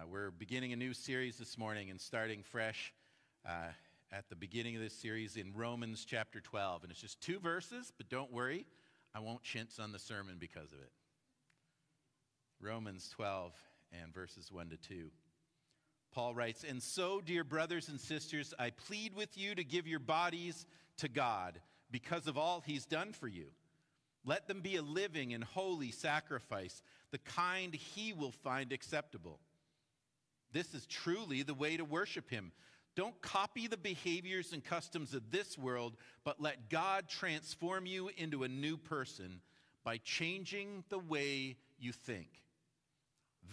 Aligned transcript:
Uh, 0.00 0.06
we're 0.10 0.30
beginning 0.30 0.72
a 0.72 0.76
new 0.76 0.94
series 0.94 1.36
this 1.36 1.58
morning 1.58 1.90
and 1.90 2.00
starting 2.00 2.42
fresh 2.42 2.94
uh, 3.46 3.68
at 4.12 4.28
the 4.30 4.36
beginning 4.36 4.76
of 4.76 4.80
this 4.80 4.94
series 4.94 5.36
in 5.36 5.52
Romans 5.54 6.06
chapter 6.08 6.40
12. 6.40 6.84
And 6.84 6.92
it's 6.92 7.00
just 7.00 7.20
two 7.20 7.38
verses, 7.38 7.92
but 7.98 8.08
don't 8.08 8.32
worry, 8.32 8.66
I 9.14 9.20
won't 9.20 9.42
chintz 9.42 9.78
on 9.78 9.92
the 9.92 9.98
sermon 9.98 10.36
because 10.38 10.72
of 10.72 10.78
it. 10.78 10.92
Romans 12.60 13.10
12 13.14 13.52
and 14.00 14.14
verses 14.14 14.50
1 14.50 14.70
to 14.70 14.76
2. 14.76 15.10
Paul 16.12 16.34
writes, 16.34 16.64
And 16.66 16.82
so, 16.82 17.20
dear 17.20 17.44
brothers 17.44 17.88
and 17.88 18.00
sisters, 18.00 18.54
I 18.58 18.70
plead 18.70 19.14
with 19.14 19.36
you 19.36 19.54
to 19.54 19.64
give 19.64 19.86
your 19.86 20.00
bodies 20.00 20.64
to 20.98 21.08
God 21.08 21.60
because 21.90 22.26
of 22.26 22.38
all 22.38 22.62
he's 22.64 22.86
done 22.86 23.12
for 23.12 23.28
you. 23.28 23.46
Let 24.24 24.46
them 24.46 24.60
be 24.60 24.76
a 24.76 24.82
living 24.82 25.34
and 25.34 25.44
holy 25.44 25.90
sacrifice, 25.90 26.82
the 27.10 27.18
kind 27.18 27.74
he 27.74 28.12
will 28.12 28.32
find 28.32 28.72
acceptable. 28.72 29.40
This 30.52 30.74
is 30.74 30.86
truly 30.86 31.42
the 31.42 31.54
way 31.54 31.76
to 31.76 31.84
worship 31.84 32.28
him. 32.28 32.52
Don't 32.96 33.20
copy 33.22 33.66
the 33.66 33.76
behaviors 33.76 34.52
and 34.52 34.64
customs 34.64 35.14
of 35.14 35.30
this 35.30 35.56
world, 35.56 35.96
but 36.24 36.40
let 36.40 36.68
God 36.68 37.08
transform 37.08 37.86
you 37.86 38.10
into 38.16 38.42
a 38.42 38.48
new 38.48 38.76
person 38.76 39.40
by 39.84 39.98
changing 39.98 40.84
the 40.88 40.98
way 40.98 41.56
you 41.78 41.92
think. 41.92 42.28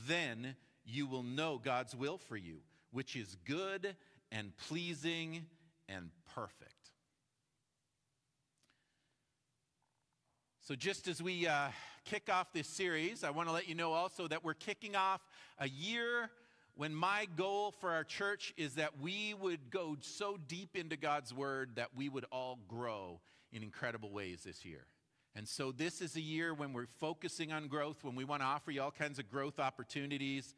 Then 0.07 0.55
you 0.83 1.05
will 1.05 1.23
know 1.23 1.61
God's 1.63 1.95
will 1.95 2.17
for 2.17 2.35
you, 2.35 2.57
which 2.91 3.15
is 3.15 3.37
good 3.45 3.95
and 4.31 4.55
pleasing 4.57 5.45
and 5.87 6.09
perfect. 6.33 6.73
So, 10.61 10.75
just 10.75 11.07
as 11.07 11.21
we 11.21 11.47
uh, 11.47 11.69
kick 12.03 12.29
off 12.29 12.51
this 12.51 12.67
series, 12.67 13.23
I 13.23 13.29
want 13.29 13.47
to 13.47 13.53
let 13.53 13.69
you 13.69 13.75
know 13.75 13.93
also 13.93 14.27
that 14.27 14.43
we're 14.43 14.53
kicking 14.53 14.97
off 14.97 15.21
a 15.59 15.69
year 15.69 16.29
when 16.77 16.93
my 16.93 17.27
goal 17.35 17.71
for 17.81 17.91
our 17.91 18.03
church 18.03 18.53
is 18.55 18.75
that 18.75 19.01
we 19.01 19.33
would 19.41 19.71
go 19.71 19.97
so 19.99 20.37
deep 20.47 20.75
into 20.75 20.95
God's 20.95 21.33
Word 21.33 21.71
that 21.75 21.89
we 21.95 22.07
would 22.07 22.25
all 22.31 22.59
grow 22.67 23.19
in 23.51 23.63
incredible 23.63 24.11
ways 24.11 24.43
this 24.45 24.63
year. 24.63 24.85
And 25.35 25.47
so, 25.47 25.71
this 25.71 26.01
is 26.01 26.15
a 26.15 26.21
year 26.21 26.53
when 26.53 26.73
we're 26.73 26.87
focusing 26.99 27.51
on 27.51 27.67
growth, 27.67 28.03
when 28.03 28.15
we 28.15 28.23
want 28.23 28.41
to 28.41 28.45
offer 28.45 28.71
you 28.71 28.81
all 28.81 28.91
kinds 28.91 29.17
of 29.19 29.29
growth 29.29 29.59
opportunities. 29.59 30.53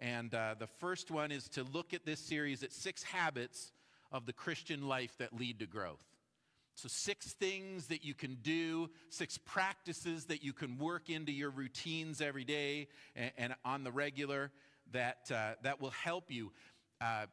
And 0.00 0.34
uh, 0.34 0.54
the 0.58 0.66
first 0.66 1.10
one 1.10 1.30
is 1.30 1.48
to 1.50 1.62
look 1.62 1.94
at 1.94 2.04
this 2.04 2.20
series 2.20 2.62
at 2.62 2.72
six 2.72 3.02
habits 3.02 3.72
of 4.10 4.26
the 4.26 4.32
Christian 4.32 4.88
life 4.88 5.16
that 5.18 5.38
lead 5.38 5.60
to 5.60 5.66
growth. 5.66 6.04
So, 6.74 6.88
six 6.88 7.32
things 7.32 7.86
that 7.88 8.04
you 8.04 8.14
can 8.14 8.38
do, 8.42 8.88
six 9.08 9.38
practices 9.38 10.24
that 10.26 10.42
you 10.42 10.52
can 10.52 10.78
work 10.78 11.10
into 11.10 11.30
your 11.30 11.50
routines 11.50 12.20
every 12.20 12.44
day 12.44 12.88
and, 13.14 13.30
and 13.36 13.54
on 13.64 13.84
the 13.84 13.92
regular 13.92 14.50
that, 14.92 15.30
uh, 15.32 15.52
that 15.62 15.80
will 15.80 15.90
help 15.90 16.30
you. 16.30 16.52
Uh, 17.00 17.26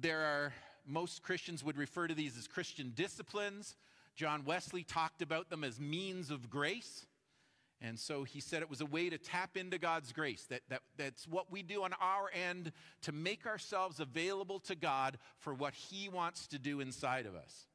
there 0.00 0.20
are, 0.20 0.52
most 0.86 1.22
Christians 1.22 1.64
would 1.64 1.76
refer 1.76 2.06
to 2.06 2.14
these 2.14 2.36
as 2.36 2.46
Christian 2.46 2.92
disciplines. 2.94 3.76
John 4.14 4.44
Wesley 4.44 4.84
talked 4.84 5.22
about 5.22 5.50
them 5.50 5.64
as 5.64 5.80
means 5.80 6.30
of 6.30 6.50
grace. 6.50 7.06
And 7.80 7.98
so 7.98 8.22
he 8.22 8.40
said 8.40 8.62
it 8.62 8.70
was 8.70 8.80
a 8.80 8.86
way 8.86 9.10
to 9.10 9.18
tap 9.18 9.56
into 9.56 9.76
God's 9.76 10.12
grace. 10.12 10.46
That, 10.50 10.60
that, 10.68 10.82
that's 10.96 11.26
what 11.26 11.50
we 11.50 11.62
do 11.62 11.82
on 11.82 11.92
our 12.00 12.30
end 12.32 12.70
to 13.02 13.12
make 13.12 13.44
ourselves 13.44 13.98
available 13.98 14.60
to 14.60 14.76
God 14.76 15.18
for 15.38 15.52
what 15.52 15.74
He 15.74 16.08
wants 16.08 16.46
to 16.48 16.60
do 16.60 16.80
inside 16.80 17.26
of 17.26 17.34
us. 17.34 17.66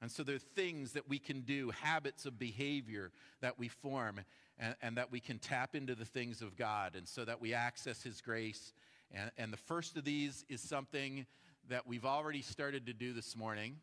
And 0.00 0.10
so 0.10 0.22
there 0.22 0.36
are 0.36 0.40
things 0.56 0.92
that 0.92 1.08
we 1.08 1.18
can 1.18 1.40
do, 1.40 1.70
habits 1.70 2.24
of 2.24 2.38
behavior 2.38 3.10
that 3.40 3.58
we 3.58 3.68
form, 3.68 4.20
and, 4.62 4.76
and, 4.80 4.96
that 4.96 5.10
we 5.10 5.18
can 5.18 5.38
tap 5.38 5.74
into 5.74 5.94
the 5.94 6.04
things 6.04 6.40
of 6.40 6.56
God, 6.56 6.94
and 6.94 7.08
so 7.08 7.24
that 7.24 7.40
we 7.40 7.52
access 7.52 8.02
His 8.02 8.20
grace. 8.20 8.72
And, 9.10 9.30
and 9.36 9.52
the 9.52 9.58
first 9.58 9.96
of 9.96 10.04
these 10.04 10.44
is 10.48 10.60
something 10.60 11.26
that 11.68 11.86
we've 11.86 12.06
already 12.06 12.42
started 12.42 12.86
to 12.86 12.92
do 12.92 13.12
this 13.12 13.36
morning, 13.36 13.76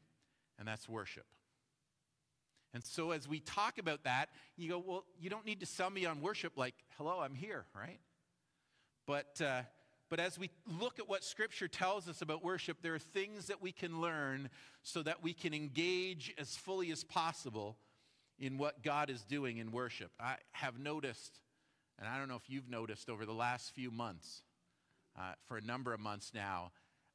and 0.57 0.67
that's 0.67 0.87
worship. 0.87 1.25
And 2.73 2.83
so 2.83 3.11
as 3.11 3.27
we 3.27 3.39
talk 3.39 3.77
about 3.77 4.03
that, 4.03 4.29
you 4.55 4.69
go, 4.69 4.83
well, 4.85 5.05
you 5.19 5.29
don't 5.29 5.45
need 5.45 5.59
to 5.59 5.65
sell 5.65 5.89
me 5.89 6.05
on 6.05 6.21
worship 6.21 6.53
like, 6.55 6.75
hello, 6.97 7.19
I'm 7.19 7.35
here, 7.35 7.65
right? 7.75 7.99
But 9.05 9.41
uh, 9.43 9.63
but 10.09 10.19
as 10.19 10.39
we 10.39 10.49
look 10.79 10.97
at 10.97 11.07
what 11.07 11.23
Scripture 11.23 11.67
tells 11.67 12.07
us 12.07 12.23
about 12.23 12.43
worship, 12.43 12.77
there 12.81 12.95
are 12.95 12.99
things 12.99 13.45
that 13.45 13.61
we 13.61 13.71
can 13.71 14.01
learn 14.01 14.49
so 14.81 15.03
that 15.03 15.21
we 15.21 15.33
can 15.33 15.53
engage 15.53 16.33
as 16.39 16.55
fully 16.55 16.91
as 16.91 17.03
possible 17.03 17.77
in 18.39 18.57
what 18.57 18.81
God 18.83 19.09
is 19.09 19.23
doing 19.23 19.57
in 19.57 19.71
worship. 19.71 20.11
I 20.19 20.35
have 20.51 20.79
noticed, 20.79 21.39
and 21.97 22.07
I 22.07 22.17
don't 22.17 22.29
know 22.29 22.35
if 22.35 22.49
you've 22.49 22.69
noticed 22.69 23.09
over 23.09 23.25
the 23.25 23.33
last 23.33 23.71
few 23.71 23.91
months, 23.91 24.43
uh, 25.17 25.33
for 25.47 25.57
a 25.57 25.61
number 25.61 25.93
of 25.93 25.99
months 25.99 26.31
now, 26.33 26.71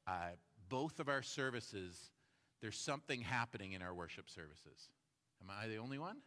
uh, 0.06 0.32
both 0.68 1.00
of 1.00 1.08
our 1.08 1.22
services, 1.22 2.10
there's 2.60 2.78
something 2.78 3.22
happening 3.22 3.72
in 3.72 3.82
our 3.82 3.94
worship 3.94 4.28
services. 4.28 4.88
Am 5.42 5.48
I 5.50 5.68
the 5.68 5.76
only 5.76 5.98
one? 5.98 6.18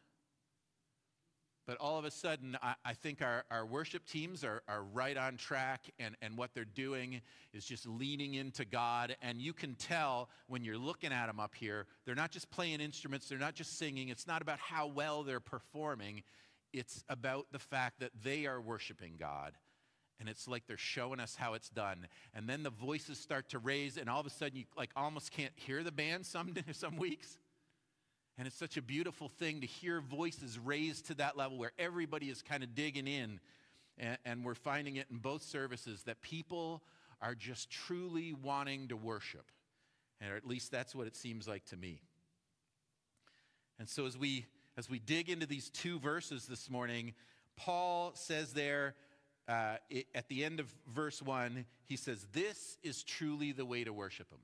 But 1.68 1.78
all 1.82 2.00
of 2.00 2.06
a 2.06 2.12
sudden, 2.12 2.58
I, 2.64 2.76
I 2.86 2.94
think 2.94 3.22
our, 3.22 3.44
our 3.52 3.66
worship 3.66 4.06
teams 4.08 4.46
are, 4.46 4.64
are 4.70 4.84
right 4.84 5.18
on 5.18 5.36
track, 5.36 5.82
and, 6.00 6.16
and 6.22 6.38
what 6.38 6.52
they're 6.54 6.64
doing 6.64 7.20
is 7.54 7.66
just 7.66 7.86
leaning 7.86 8.36
into 8.36 8.64
God. 8.64 9.18
And 9.22 9.42
you 9.42 9.52
can 9.52 9.76
tell 9.76 10.30
when 10.48 10.64
you're 10.64 10.78
looking 10.78 11.12
at 11.12 11.28
them 11.28 11.42
up 11.42 11.54
here, 11.54 11.86
they're 12.06 12.16
not 12.16 12.32
just 12.32 12.50
playing 12.50 12.80
instruments, 12.80 13.28
they're 13.28 13.38
not 13.38 13.54
just 13.54 13.78
singing. 13.78 14.08
It's 14.08 14.26
not 14.26 14.42
about 14.42 14.60
how 14.60 14.88
well 14.88 15.24
they're 15.24 15.42
performing, 15.42 16.24
it's 16.72 17.04
about 17.10 17.48
the 17.52 17.60
fact 17.60 18.00
that 18.00 18.12
they 18.24 18.46
are 18.46 18.62
worshiping 18.62 19.16
God. 19.20 19.52
And 20.20 20.30
it's 20.30 20.48
like 20.48 20.66
they're 20.68 20.78
showing 20.78 21.20
us 21.20 21.36
how 21.36 21.54
it's 21.54 21.70
done. 21.70 22.08
And 22.34 22.50
then 22.50 22.64
the 22.64 22.72
voices 22.72 23.20
start 23.20 23.50
to 23.50 23.60
raise, 23.60 23.98
and 23.98 24.10
all 24.10 24.22
of 24.22 24.26
a 24.26 24.30
sudden, 24.30 24.58
you 24.58 24.64
like 24.78 24.92
almost 24.96 25.32
can't 25.32 25.54
hear 25.56 25.84
the 25.84 25.92
band 25.92 26.26
some, 26.26 26.54
some 26.72 26.96
weeks. 26.96 27.38
And 28.38 28.46
it's 28.46 28.58
such 28.58 28.78
a 28.78 28.82
beautiful 28.82 29.30
thing 29.30 29.62
to 29.62 29.68
hear 29.68 30.00
voices 30.00 30.60
raised 30.60 31.08
to 31.08 31.16
that 31.16 31.38
level 31.38 31.58
where 31.58 31.72
everybody 31.80 32.30
is 32.30 32.42
kind 32.42 32.64
of 32.64 32.76
digging 32.76 33.08
in. 33.08 33.40
And, 33.98 34.18
and, 34.26 34.46
we're 34.46 34.54
finding 34.54 34.98
it 34.98 35.08
in 35.10 35.18
both 35.18 35.42
services 35.42 36.04
that 36.04 36.22
people 36.22 36.84
are 37.20 37.34
just 37.34 37.72
truly 37.72 38.32
wanting 38.32 38.90
to 38.90 38.96
worship. 38.96 39.46
And 40.22 40.32
at 40.34 40.46
least 40.46 40.72
that's 40.72 40.94
what 40.94 41.08
it 41.08 41.16
seems 41.16 41.48
like 41.48 41.66
to 41.66 41.78
me. 41.78 42.02
And 43.80 43.90
so 43.90 44.06
as 44.06 44.16
we 44.16 44.46
as 44.78 44.88
we 44.88 45.00
dig 45.00 45.30
into 45.30 45.48
these 45.48 45.72
two 45.72 45.98
verses 45.98 46.46
this 46.46 46.70
morning, 46.70 47.16
Paul 47.56 48.12
says 48.14 48.54
there 48.54 48.94
uh, 49.48 49.78
it, 49.90 50.08
at 50.14 50.28
the 50.28 50.44
end 50.44 50.60
of 50.60 50.74
verse 50.94 51.22
1, 51.22 51.66
he 51.86 51.96
says, 51.96 52.28
This 52.34 52.78
is 52.84 53.04
truly 53.04 53.52
the 53.52 53.66
way 53.66 53.84
to 53.84 53.94
worship 53.94 54.30
him. 54.30 54.40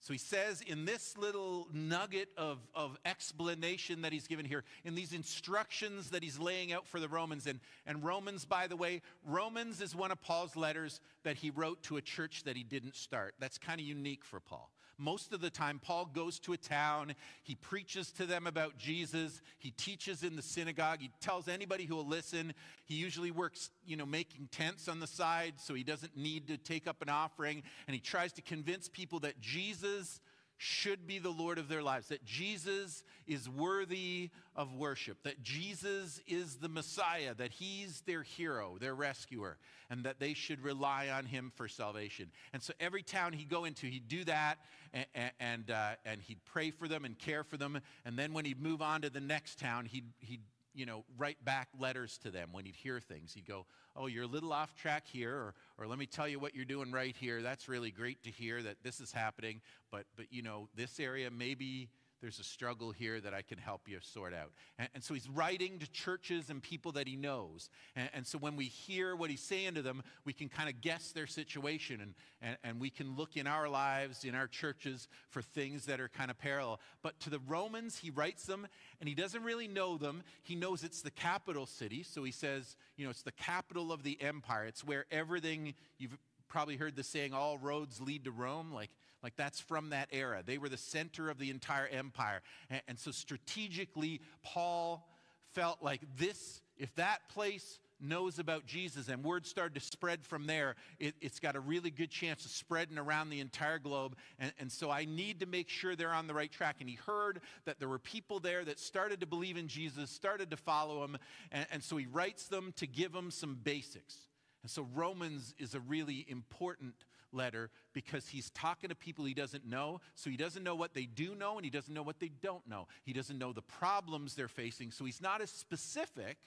So 0.00 0.12
he 0.12 0.18
says 0.18 0.62
in 0.62 0.84
this 0.84 1.18
little 1.18 1.68
nugget 1.72 2.28
of, 2.36 2.58
of 2.74 2.96
explanation 3.04 4.02
that 4.02 4.12
he's 4.12 4.26
given 4.28 4.44
here, 4.44 4.64
in 4.84 4.94
these 4.94 5.12
instructions 5.12 6.10
that 6.10 6.22
he's 6.22 6.38
laying 6.38 6.72
out 6.72 6.86
for 6.86 7.00
the 7.00 7.08
Romans, 7.08 7.46
and, 7.46 7.58
and 7.86 8.04
Romans, 8.04 8.44
by 8.44 8.68
the 8.68 8.76
way, 8.76 9.02
Romans 9.26 9.80
is 9.80 9.96
one 9.96 10.10
of 10.10 10.20
Paul's 10.22 10.56
letters 10.56 11.00
that 11.24 11.36
he 11.36 11.50
wrote 11.50 11.82
to 11.84 11.96
a 11.96 12.00
church 12.00 12.44
that 12.44 12.56
he 12.56 12.62
didn't 12.62 12.94
start. 12.94 13.34
That's 13.40 13.58
kind 13.58 13.80
of 13.80 13.86
unique 13.86 14.24
for 14.24 14.40
Paul. 14.40 14.70
Most 14.98 15.32
of 15.32 15.40
the 15.40 15.48
time, 15.48 15.80
Paul 15.82 16.06
goes 16.12 16.40
to 16.40 16.52
a 16.52 16.56
town, 16.56 17.14
he 17.44 17.54
preaches 17.54 18.10
to 18.12 18.26
them 18.26 18.48
about 18.48 18.76
Jesus, 18.78 19.40
he 19.58 19.70
teaches 19.70 20.24
in 20.24 20.34
the 20.34 20.42
synagogue, 20.42 20.98
he 21.00 21.10
tells 21.20 21.46
anybody 21.46 21.84
who 21.84 21.94
will 21.94 22.06
listen. 22.06 22.52
He 22.84 22.96
usually 22.96 23.30
works, 23.30 23.70
you 23.86 23.96
know, 23.96 24.06
making 24.06 24.48
tents 24.50 24.88
on 24.88 24.98
the 24.98 25.06
side 25.06 25.54
so 25.56 25.74
he 25.74 25.84
doesn't 25.84 26.16
need 26.16 26.48
to 26.48 26.56
take 26.56 26.88
up 26.88 27.00
an 27.00 27.08
offering, 27.08 27.62
and 27.86 27.94
he 27.94 28.00
tries 28.00 28.32
to 28.32 28.42
convince 28.42 28.88
people 28.88 29.20
that 29.20 29.40
Jesus 29.40 30.20
should 30.58 31.06
be 31.06 31.18
the 31.20 31.30
Lord 31.30 31.56
of 31.56 31.68
their 31.68 31.82
lives, 31.82 32.08
that 32.08 32.24
Jesus 32.24 33.04
is 33.26 33.48
worthy 33.48 34.30
of 34.56 34.74
worship, 34.74 35.22
that 35.22 35.42
Jesus 35.42 36.20
is 36.26 36.56
the 36.56 36.68
Messiah, 36.68 37.32
that 37.34 37.52
he's 37.52 38.02
their 38.02 38.24
hero, 38.24 38.76
their 38.80 38.94
rescuer, 38.94 39.56
and 39.88 40.04
that 40.04 40.18
they 40.18 40.34
should 40.34 40.60
rely 40.60 41.08
on 41.08 41.26
him 41.26 41.52
for 41.54 41.68
salvation. 41.68 42.32
And 42.52 42.60
so 42.60 42.72
every 42.80 43.04
town 43.04 43.32
he'd 43.32 43.48
go 43.48 43.64
into, 43.64 43.86
he'd 43.86 44.08
do 44.08 44.24
that, 44.24 44.56
and, 44.92 45.30
and, 45.38 45.70
uh, 45.70 45.90
and 46.04 46.20
he'd 46.20 46.44
pray 46.44 46.72
for 46.72 46.88
them 46.88 47.04
and 47.04 47.16
care 47.16 47.44
for 47.44 47.56
them. 47.56 47.80
And 48.04 48.18
then 48.18 48.32
when 48.32 48.44
he'd 48.44 48.60
move 48.60 48.82
on 48.82 49.02
to 49.02 49.10
the 49.10 49.20
next 49.20 49.60
town, 49.60 49.86
he'd, 49.86 50.10
he'd 50.18 50.42
you 50.74 50.86
know, 50.86 51.04
write 51.16 51.42
back 51.44 51.68
letters 51.78 52.18
to 52.18 52.30
them 52.30 52.50
when 52.52 52.64
he'd 52.64 52.76
hear 52.76 53.00
things. 53.00 53.32
He'd 53.32 53.46
go, 53.46 53.66
Oh, 53.96 54.06
you're 54.06 54.24
a 54.24 54.28
little 54.28 54.52
off 54.52 54.74
track 54.76 55.04
here, 55.06 55.34
or, 55.34 55.54
or 55.78 55.86
let 55.86 55.98
me 55.98 56.06
tell 56.06 56.28
you 56.28 56.38
what 56.38 56.54
you're 56.54 56.64
doing 56.64 56.92
right 56.92 57.16
here. 57.18 57.42
That's 57.42 57.68
really 57.68 57.90
great 57.90 58.22
to 58.24 58.30
hear 58.30 58.62
that 58.62 58.76
this 58.82 59.00
is 59.00 59.10
happening, 59.12 59.60
but, 59.90 60.04
but 60.16 60.26
you 60.30 60.42
know, 60.42 60.68
this 60.76 61.00
area, 61.00 61.30
maybe 61.30 61.88
there's 62.20 62.38
a 62.38 62.44
struggle 62.44 62.90
here 62.90 63.20
that 63.20 63.32
I 63.32 63.42
can 63.42 63.58
help 63.58 63.88
you 63.88 63.98
sort 64.00 64.34
out. 64.34 64.50
And, 64.78 64.88
and 64.94 65.04
so 65.04 65.14
he's 65.14 65.28
writing 65.28 65.78
to 65.78 65.90
churches 65.90 66.50
and 66.50 66.62
people 66.62 66.92
that 66.92 67.06
he 67.06 67.16
knows. 67.16 67.70
And, 67.94 68.10
and, 68.14 68.26
so 68.26 68.38
when 68.38 68.56
we 68.56 68.64
hear 68.64 69.14
what 69.14 69.30
he's 69.30 69.42
saying 69.42 69.74
to 69.74 69.82
them, 69.82 70.02
we 70.24 70.32
can 70.32 70.48
kind 70.48 70.68
of 70.68 70.80
guess 70.80 71.12
their 71.12 71.26
situation 71.26 72.00
and, 72.00 72.14
and, 72.42 72.56
and 72.64 72.80
we 72.80 72.90
can 72.90 73.16
look 73.16 73.36
in 73.36 73.46
our 73.46 73.68
lives, 73.68 74.24
in 74.24 74.34
our 74.34 74.46
churches, 74.46 75.08
for 75.30 75.42
things 75.42 75.86
that 75.86 76.00
are 76.00 76.08
kind 76.08 76.30
of 76.30 76.38
parallel. 76.38 76.80
But 77.02 77.18
to 77.20 77.30
the 77.30 77.40
Romans, 77.46 77.98
he 77.98 78.10
writes 78.10 78.44
them 78.44 78.66
and 79.00 79.08
he 79.08 79.14
doesn't 79.14 79.44
really 79.44 79.68
know 79.68 79.96
them. 79.96 80.22
He 80.42 80.54
knows 80.54 80.84
it's 80.84 81.02
the 81.02 81.10
capital 81.10 81.66
city. 81.66 82.02
So 82.02 82.24
he 82.24 82.32
says, 82.32 82.76
you 82.96 83.04
know, 83.04 83.10
it's 83.10 83.22
the 83.22 83.32
capital 83.32 83.92
of 83.92 84.02
the 84.02 84.20
empire. 84.20 84.64
It's 84.64 84.84
where 84.84 85.06
everything, 85.10 85.74
you've 85.98 86.18
probably 86.48 86.76
heard 86.76 86.96
the 86.96 87.04
saying, 87.04 87.32
all 87.32 87.58
roads 87.58 88.00
lead 88.00 88.24
to 88.24 88.30
Rome. 88.30 88.72
Like, 88.72 88.90
like 89.22 89.36
that's 89.36 89.60
from 89.60 89.90
that 89.90 90.08
era. 90.12 90.42
They 90.44 90.58
were 90.58 90.68
the 90.68 90.76
center 90.76 91.30
of 91.30 91.38
the 91.38 91.50
entire 91.50 91.86
empire. 91.86 92.40
And, 92.70 92.82
and 92.88 92.98
so 92.98 93.10
strategically, 93.10 94.20
Paul 94.42 95.08
felt 95.54 95.82
like 95.82 96.02
this, 96.16 96.60
if 96.76 96.94
that 96.96 97.28
place 97.28 97.80
knows 98.00 98.38
about 98.38 98.66
Jesus 98.66 99.08
and 99.08 99.24
word 99.24 99.46
started 99.46 99.74
to 99.74 99.80
spread 99.80 100.24
from 100.24 100.46
there, 100.46 100.76
it, 100.98 101.14
has 101.22 101.40
got 101.40 101.56
a 101.56 101.60
really 101.60 101.90
good 101.90 102.10
chance 102.10 102.44
of 102.44 102.50
spreading 102.50 102.98
around 102.98 103.30
the 103.30 103.40
entire 103.40 103.78
globe. 103.78 104.16
And, 104.38 104.52
and 104.58 104.70
so 104.70 104.90
I 104.90 105.04
need 105.04 105.40
to 105.40 105.46
make 105.46 105.68
sure 105.68 105.96
they're 105.96 106.12
on 106.12 106.26
the 106.26 106.34
right 106.34 106.50
track. 106.50 106.76
And 106.80 106.88
he 106.88 106.96
heard 107.06 107.40
that 107.64 107.78
there 107.78 107.88
were 107.88 107.98
people 107.98 108.40
there 108.40 108.64
that 108.64 108.78
started 108.78 109.20
to 109.20 109.26
believe 109.26 109.56
in 109.56 109.68
Jesus, 109.68 110.10
started 110.10 110.50
to 110.50 110.56
follow 110.56 111.04
him. 111.04 111.18
And, 111.50 111.66
and 111.72 111.82
so 111.82 111.96
he 111.96 112.06
writes 112.06 112.46
them 112.46 112.72
to 112.76 112.86
give 112.86 113.12
them 113.12 113.30
some 113.30 113.58
basics. 113.62 114.16
And 114.62 114.70
so 114.70 114.86
Romans 114.94 115.54
is 115.58 115.74
a 115.74 115.80
really 115.80 116.26
important 116.28 116.94
letter 117.32 117.70
because 117.92 118.28
he's 118.28 118.50
talking 118.50 118.90
to 118.90 118.94
people 118.94 119.24
he 119.24 119.34
doesn't 119.34 119.66
know. 119.66 120.00
So 120.14 120.30
he 120.30 120.36
doesn't 120.36 120.62
know 120.62 120.74
what 120.74 120.94
they 120.94 121.04
do 121.04 121.34
know 121.34 121.56
and 121.56 121.64
he 121.64 121.70
doesn't 121.70 121.92
know 121.92 122.02
what 122.02 122.20
they 122.20 122.30
don't 122.42 122.66
know. 122.68 122.86
He 123.04 123.12
doesn't 123.12 123.38
know 123.38 123.52
the 123.52 123.62
problems 123.62 124.34
they're 124.34 124.48
facing. 124.48 124.90
So 124.90 125.04
he's 125.04 125.20
not 125.20 125.40
as 125.40 125.50
specific. 125.50 126.38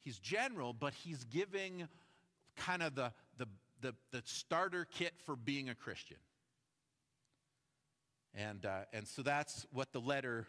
He's 0.00 0.18
general, 0.18 0.72
but 0.72 0.94
he's 0.94 1.24
giving 1.24 1.88
kind 2.56 2.82
of 2.82 2.94
the, 2.94 3.12
the, 3.38 3.46
the, 3.80 3.94
the 4.10 4.22
starter 4.24 4.86
kit 4.90 5.14
for 5.24 5.36
being 5.36 5.68
a 5.68 5.74
Christian. 5.74 6.18
And, 8.34 8.64
uh, 8.64 8.80
and 8.92 9.06
so 9.06 9.22
that's 9.22 9.66
what 9.72 9.92
the 9.92 10.00
letter 10.00 10.46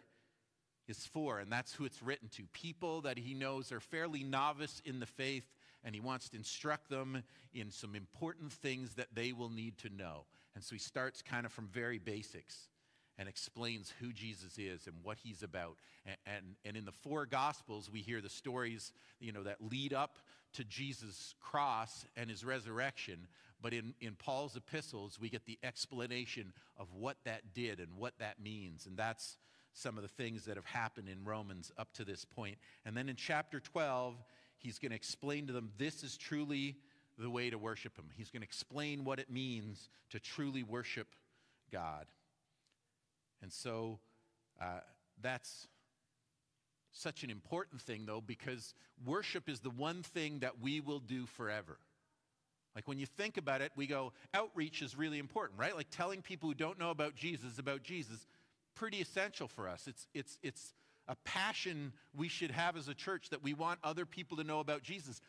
is 0.88 1.06
for, 1.06 1.38
and 1.38 1.50
that's 1.50 1.74
who 1.74 1.84
it's 1.84 2.02
written 2.02 2.28
to. 2.30 2.44
People 2.52 3.02
that 3.02 3.18
he 3.18 3.34
knows 3.34 3.72
are 3.72 3.80
fairly 3.80 4.22
novice 4.22 4.82
in 4.84 5.00
the 5.00 5.06
faith, 5.06 5.44
and 5.84 5.94
he 5.94 6.00
wants 6.00 6.28
to 6.30 6.36
instruct 6.36 6.88
them 6.88 7.22
in 7.52 7.70
some 7.70 7.94
important 7.94 8.52
things 8.52 8.94
that 8.94 9.08
they 9.14 9.32
will 9.32 9.50
need 9.50 9.78
to 9.78 9.90
know. 9.90 10.24
And 10.54 10.64
so 10.64 10.74
he 10.74 10.78
starts 10.78 11.22
kind 11.22 11.44
of 11.44 11.52
from 11.52 11.68
very 11.68 11.98
basics 11.98 12.68
and 13.18 13.28
explains 13.28 13.92
who 14.00 14.12
Jesus 14.12 14.58
is 14.58 14.86
and 14.86 14.96
what 15.02 15.18
he's 15.22 15.42
about. 15.42 15.76
And, 16.06 16.16
and, 16.26 16.44
and, 16.64 16.76
in 16.76 16.84
the 16.84 16.92
four 16.92 17.26
Gospels, 17.26 17.90
we 17.92 18.00
hear 18.00 18.20
the 18.20 18.28
stories 18.28 18.92
you 19.20 19.32
know, 19.32 19.44
that 19.44 19.58
lead 19.60 19.92
up 19.92 20.18
to 20.54 20.64
Jesus' 20.64 21.34
cross 21.40 22.06
and 22.16 22.28
his 22.28 22.44
resurrection. 22.44 23.26
But 23.62 23.72
in, 23.72 23.94
in 24.00 24.14
Paul's 24.14 24.56
epistles, 24.56 25.18
we 25.20 25.28
get 25.28 25.46
the 25.46 25.58
explanation 25.62 26.52
of 26.76 26.92
what 26.92 27.16
that 27.24 27.54
did 27.54 27.78
and 27.78 27.96
what 27.96 28.18
that 28.18 28.40
means. 28.42 28.86
And 28.86 28.96
that's 28.96 29.36
some 29.72 29.96
of 29.96 30.02
the 30.02 30.08
things 30.08 30.44
that 30.44 30.56
have 30.56 30.66
happened 30.66 31.08
in 31.08 31.24
Romans 31.24 31.72
up 31.78 31.92
to 31.94 32.04
this 32.04 32.24
point. 32.24 32.56
And 32.84 32.96
then 32.96 33.08
in 33.08 33.16
chapter 33.16 33.60
12, 33.60 34.14
he's 34.64 34.78
going 34.78 34.90
to 34.90 34.96
explain 34.96 35.46
to 35.46 35.52
them 35.52 35.70
this 35.78 36.02
is 36.02 36.16
truly 36.16 36.76
the 37.18 37.30
way 37.30 37.50
to 37.50 37.58
worship 37.58 37.96
him. 37.96 38.06
He's 38.16 38.30
going 38.30 38.40
to 38.40 38.46
explain 38.46 39.04
what 39.04 39.20
it 39.20 39.30
means 39.30 39.88
to 40.10 40.18
truly 40.18 40.62
worship 40.62 41.06
God. 41.70 42.06
And 43.42 43.52
so 43.52 44.00
uh, 44.60 44.80
that's 45.22 45.68
such 46.92 47.22
an 47.22 47.30
important 47.30 47.82
thing, 47.82 48.06
though, 48.06 48.22
because 48.22 48.74
worship 49.04 49.48
is 49.48 49.60
the 49.60 49.70
one 49.70 50.02
thing 50.02 50.38
that 50.40 50.60
we 50.60 50.80
will 50.80 51.00
do 51.00 51.26
forever. 51.26 51.76
Like 52.74 52.88
when 52.88 52.98
you 52.98 53.06
think 53.06 53.36
about 53.36 53.60
it, 53.60 53.70
we 53.76 53.86
go, 53.86 54.12
outreach 54.32 54.82
is 54.82 54.96
really 54.96 55.18
important, 55.18 55.60
right? 55.60 55.76
Like 55.76 55.88
telling 55.90 56.22
people 56.22 56.48
who 56.48 56.54
don't 56.54 56.78
know 56.78 56.90
about 56.90 57.14
Jesus 57.14 57.58
about 57.58 57.82
Jesus, 57.82 58.26
pretty 58.74 59.00
essential 59.00 59.46
for 59.46 59.68
us. 59.68 59.86
It's, 59.86 60.08
it's, 60.14 60.38
it's 60.42 60.72
a 61.08 61.16
passion 61.24 61.92
we 62.14 62.28
should 62.28 62.50
have 62.50 62.76
as 62.76 62.88
a 62.88 62.94
church 62.94 63.30
that 63.30 63.42
we 63.42 63.54
want 63.54 63.78
other 63.82 64.06
people 64.06 64.36
to 64.38 64.44
know 64.44 64.60
about 64.60 64.82
Jesus. 64.82 65.20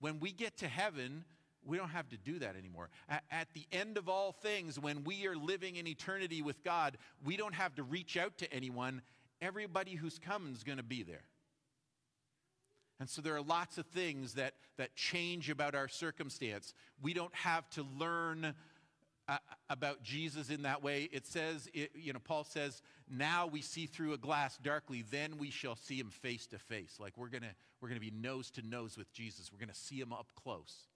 When 0.00 0.18
we 0.20 0.32
get 0.32 0.58
to 0.58 0.68
heaven, 0.68 1.24
we 1.64 1.76
don't 1.76 1.90
have 1.90 2.08
to 2.08 2.16
do 2.16 2.38
that 2.38 2.56
anymore. 2.56 2.88
At, 3.08 3.48
the 3.54 3.66
end 3.70 3.98
of 3.98 4.08
all 4.08 4.32
things, 4.32 4.78
when 4.78 5.04
we 5.04 5.26
are 5.26 5.36
living 5.36 5.76
in 5.76 5.86
eternity 5.86 6.40
with 6.42 6.64
God, 6.64 6.96
we 7.24 7.36
don't 7.36 7.54
have 7.54 7.74
to 7.74 7.82
reach 7.82 8.16
out 8.16 8.38
to 8.38 8.52
anyone. 8.52 9.02
Everybody 9.42 9.94
who's 9.94 10.18
coming 10.18 10.54
is 10.54 10.64
going 10.64 10.78
to 10.78 10.84
be 10.84 11.02
there. 11.02 11.24
And 12.98 13.08
so 13.08 13.22
there 13.22 13.34
are 13.34 13.42
lots 13.42 13.78
of 13.78 13.86
things 13.86 14.34
that, 14.34 14.54
that 14.76 14.94
change 14.94 15.48
about 15.48 15.74
our 15.74 15.88
circumstance. 15.88 16.74
We 17.02 17.14
don't 17.14 17.34
have 17.34 17.68
to 17.70 17.86
learn 17.98 18.54
uh, 19.30 19.38
about 19.68 20.02
Jesus 20.02 20.50
in 20.50 20.62
that 20.62 20.82
way. 20.82 21.08
It 21.12 21.24
says, 21.24 21.68
it, 21.72 21.92
you 21.94 22.12
know, 22.12 22.18
Paul 22.18 22.42
says, 22.42 22.82
now 23.08 23.46
we 23.46 23.62
see 23.62 23.86
through 23.86 24.12
a 24.12 24.18
glass 24.18 24.58
darkly, 24.58 25.04
then 25.08 25.38
we 25.38 25.50
shall 25.50 25.76
see 25.76 25.98
him 26.00 26.10
face 26.10 26.48
to 26.48 26.58
face. 26.58 26.96
Like 26.98 27.16
we're 27.16 27.28
going 27.28 27.42
to 27.42 27.54
we're 27.80 27.88
going 27.88 28.00
to 28.00 28.04
be 28.04 28.10
nose 28.10 28.50
to 28.52 28.62
nose 28.62 28.98
with 28.98 29.12
Jesus. 29.12 29.50
We're 29.52 29.60
going 29.60 29.68
to 29.68 29.74
see 29.74 30.00
him 30.00 30.12
up 30.12 30.32
close. 30.34 30.88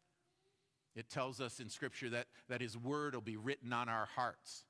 It 0.96 1.08
tells 1.08 1.40
us 1.40 1.60
in 1.60 1.69
Scripture 1.69 2.10
that, 2.10 2.26
that 2.48 2.60
His 2.60 2.76
Word 2.76 3.14
will 3.14 3.22
be 3.22 3.36
written 3.36 3.72
on 3.72 3.88
our 3.88 4.06
hearts. 4.14 4.64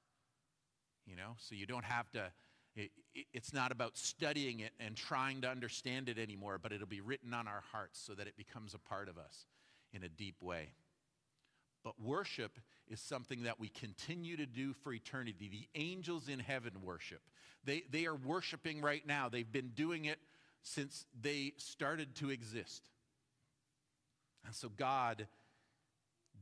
You 1.07 1.17
know, 1.17 1.37
so 1.39 1.55
you 1.55 1.67
don't 1.67 1.85
have 1.85 2.11
to, 2.13 2.31
it, 2.77 2.91
it, 3.15 3.27
it's 3.33 3.53
not 3.53 3.73
about 3.73 3.97
studying 3.97 4.61
it 4.61 4.73
and 4.81 4.97
trying 4.97 5.43
to 5.43 5.49
understand 5.49 6.09
it 6.09 6.19
anymore, 6.19 6.59
but 6.63 6.73
it'll 6.73 6.87
be 6.87 7.03
written 7.03 7.35
on 7.35 7.47
our 7.47 7.63
hearts 7.73 8.01
so 8.01 8.15
that 8.15 8.27
it 8.27 8.37
becomes 8.37 8.75
a 8.75 8.79
part 8.79 9.09
of 9.09 9.19
us 9.19 9.47
in 9.93 10.03
a 10.03 10.09
deep 10.09 10.37
way. 10.41 10.73
But 11.85 12.01
worship 12.01 12.59
is 12.89 12.99
something 12.99 13.45
that 13.45 13.61
we 13.61 13.69
continue 13.69 14.37
to 14.39 14.47
do 14.47 14.73
for 14.73 14.93
eternity. 14.93 15.49
The 15.49 15.81
angels 15.81 16.29
in 16.29 16.39
heaven 16.39 16.73
worship. 16.83 17.21
They, 17.65 17.85
they 17.91 18.07
are 18.07 18.15
worshiping 18.15 18.81
right 18.81 19.07
now. 19.07 19.29
They've 19.29 19.51
been 19.51 19.73
doing 19.75 20.07
it 20.07 20.19
since 20.63 21.05
they 21.21 21.53
started 21.59 22.15
to 22.17 22.31
exist. 22.31 22.89
And 24.47 24.55
so 24.55 24.71
God 24.71 25.29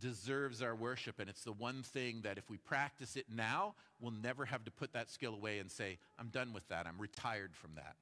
deserves 0.01 0.63
our 0.63 0.75
worship. 0.75 1.21
And 1.21 1.29
it's 1.29 1.45
the 1.45 1.53
one 1.53 1.83
thing 1.83 2.21
that 2.23 2.39
if 2.39 2.49
we 2.49 2.57
practice 2.57 3.17
it 3.17 3.27
now, 3.29 3.75
we'll 4.01 4.13
never 4.13 4.45
have 4.45 4.65
to 4.65 4.71
put 4.71 4.93
that 4.93 5.11
skill 5.11 5.35
away 5.35 5.59
and 5.59 5.71
say, 5.71 5.99
I'm 6.19 6.29
done 6.29 6.53
with 6.53 6.67
that. 6.69 6.87
I'm 6.87 7.01
retired 7.01 7.55
from 7.55 7.75
that. 7.77 7.97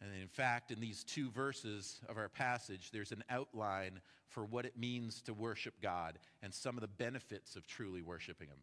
And 0.00 0.10
in 0.20 0.28
fact, 0.28 0.70
in 0.70 0.80
these 0.80 1.04
two 1.04 1.30
verses 1.30 2.00
of 2.08 2.18
our 2.18 2.28
passage, 2.28 2.90
there's 2.90 3.12
an 3.12 3.24
outline 3.30 4.00
for 4.28 4.44
what 4.44 4.66
it 4.66 4.78
means 4.78 5.22
to 5.22 5.32
worship 5.32 5.74
God 5.80 6.18
and 6.42 6.52
some 6.52 6.76
of 6.76 6.82
the 6.82 6.88
benefits 6.88 7.56
of 7.56 7.66
truly 7.66 8.02
worshiping 8.02 8.48
Him. 8.48 8.58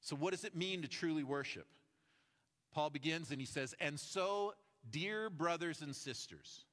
So, 0.00 0.16
what 0.16 0.32
does 0.32 0.44
it 0.44 0.56
mean 0.56 0.82
to 0.82 0.88
truly 0.88 1.22
worship? 1.22 1.66
Paul 2.72 2.90
begins 2.90 3.30
and 3.30 3.40
he 3.40 3.46
says, 3.46 3.74
And 3.78 3.98
so, 3.98 4.54
dear 4.90 5.30
brothers 5.30 5.80
and 5.80 5.94
sisters, 5.94 6.64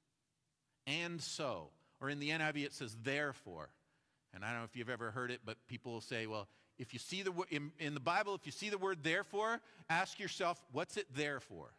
and 0.88 1.22
so. 1.22 1.70
Or 2.02 2.10
in 2.10 2.20
the 2.20 2.30
NIV, 2.30 2.66
it 2.66 2.74
says, 2.74 2.98
therefore. 3.04 3.70
And 4.34 4.44
I 4.44 4.50
don't 4.50 4.60
know 4.60 4.66
if 4.66 4.76
you've 4.76 4.90
ever 4.90 5.12
heard 5.12 5.30
it, 5.30 5.42
but 5.46 5.58
people 5.68 5.94
will 5.94 6.02
say, 6.02 6.26
well, 6.26 6.48
if 6.80 6.94
you 6.94 7.00
see 7.00 7.22
the 7.22 7.32
in, 7.50 7.72
in 7.80 7.94
the 7.94 8.00
Bible, 8.00 8.34
if 8.34 8.46
you 8.46 8.52
see 8.52 8.70
the 8.70 8.78
word 8.78 9.00
therefore, 9.04 9.62
ask 9.90 10.20
yourself, 10.20 10.60
what's 10.72 10.98
it 10.98 11.06
there 11.14 11.40
for? 11.40 11.72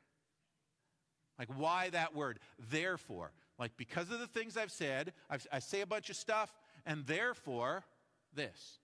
Like, 1.42 1.58
why 1.58 1.90
that 1.90 2.14
word? 2.14 2.38
Therefore. 2.70 3.32
Like, 3.58 3.76
because 3.76 4.12
of 4.12 4.20
the 4.20 4.28
things 4.28 4.56
I've 4.56 4.70
said, 4.70 5.12
I've, 5.28 5.44
I 5.52 5.58
say 5.58 5.80
a 5.80 5.86
bunch 5.86 6.08
of 6.08 6.14
stuff, 6.14 6.56
and 6.86 7.04
therefore, 7.04 7.82
this. 8.32 8.78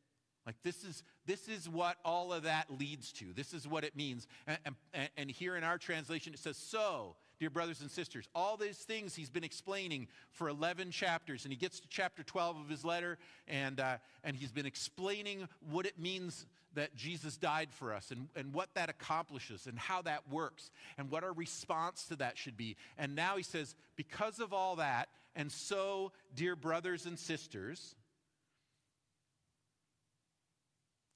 Like, 0.45 0.57
this 0.65 0.83
is, 0.83 1.05
this 1.25 1.47
is 1.47 1.69
what 1.69 1.99
all 2.05 2.33
of 2.33 2.43
that 2.43 2.67
leads 2.77 3.13
to. 3.13 3.27
This 3.33 3.55
is 3.55 3.69
what 3.69 3.85
it 3.85 3.95
means. 3.95 4.27
And, 4.49 4.59
and, 4.93 5.09
and 5.17 5.31
here 5.31 5.55
in 5.55 5.63
our 5.63 5.79
translation, 5.79 6.35
it 6.35 6.41
says, 6.41 6.57
so 6.57 7.15
dear 7.39 7.51
brothers 7.51 7.81
and 7.81 7.91
sisters. 7.91 8.29
All 8.35 8.57
these 8.57 8.79
things 8.79 9.15
he's 9.15 9.31
been 9.31 9.45
explaining 9.45 10.09
for 10.33 10.49
11 10.49 10.91
chapters, 10.91 11.45
and 11.45 11.53
he 11.53 11.57
gets 11.57 11.79
to 11.79 11.89
chapter 11.89 12.25
12 12.25 12.57
of 12.57 12.69
his 12.69 12.85
letter, 12.85 13.19
and, 13.47 13.79
uh, 13.79 13.99
and 14.25 14.35
he's 14.35 14.51
been 14.51 14.67
explaining 14.67 15.47
what 15.71 15.87
it 15.87 15.97
means 15.97 16.47
that 16.75 16.95
Jesus 16.95 17.37
died 17.37 17.69
for 17.73 17.95
us 17.95 18.11
and, 18.11 18.29
and 18.37 18.53
what 18.53 18.75
that 18.75 18.89
accomplishes 18.91 19.67
and 19.67 19.79
how 19.79 20.03
that 20.03 20.31
works 20.31 20.71
and 20.97 21.11
what 21.11 21.25
our 21.25 21.33
response 21.33 22.05
to 22.05 22.17
that 22.17 22.39
should 22.39 22.57
be. 22.57 22.77
And 22.97 23.15
now 23.15 23.37
he 23.37 23.43
says, 23.43 23.75
because 23.97 24.39
of 24.39 24.53
all 24.53 24.77
that, 24.77 25.09
and 25.35 25.51
so, 25.51 26.13
dear 26.35 26.57
brothers 26.57 27.07
and 27.07 27.19
sisters, 27.19 27.95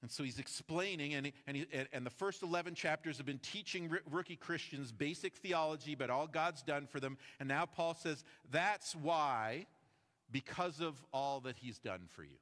And 0.02 0.10
so 0.10 0.24
he's 0.24 0.40
explaining, 0.40 1.14
and, 1.14 1.32
and, 1.46 1.56
he, 1.56 1.66
and 1.92 2.04
the 2.04 2.10
first 2.10 2.42
11 2.42 2.74
chapters 2.74 3.18
have 3.18 3.26
been 3.26 3.38
teaching 3.38 3.88
rookie 4.10 4.34
Christians 4.34 4.90
basic 4.90 5.36
theology 5.36 5.94
but 5.94 6.10
all 6.10 6.26
God's 6.26 6.62
done 6.62 6.88
for 6.88 6.98
them. 6.98 7.16
And 7.38 7.48
now 7.48 7.66
Paul 7.66 7.94
says, 7.94 8.24
that's 8.50 8.96
why, 8.96 9.66
because 10.30 10.80
of 10.80 11.00
all 11.12 11.40
that 11.42 11.56
he's 11.56 11.78
done 11.78 12.08
for 12.08 12.24
you. 12.24 12.38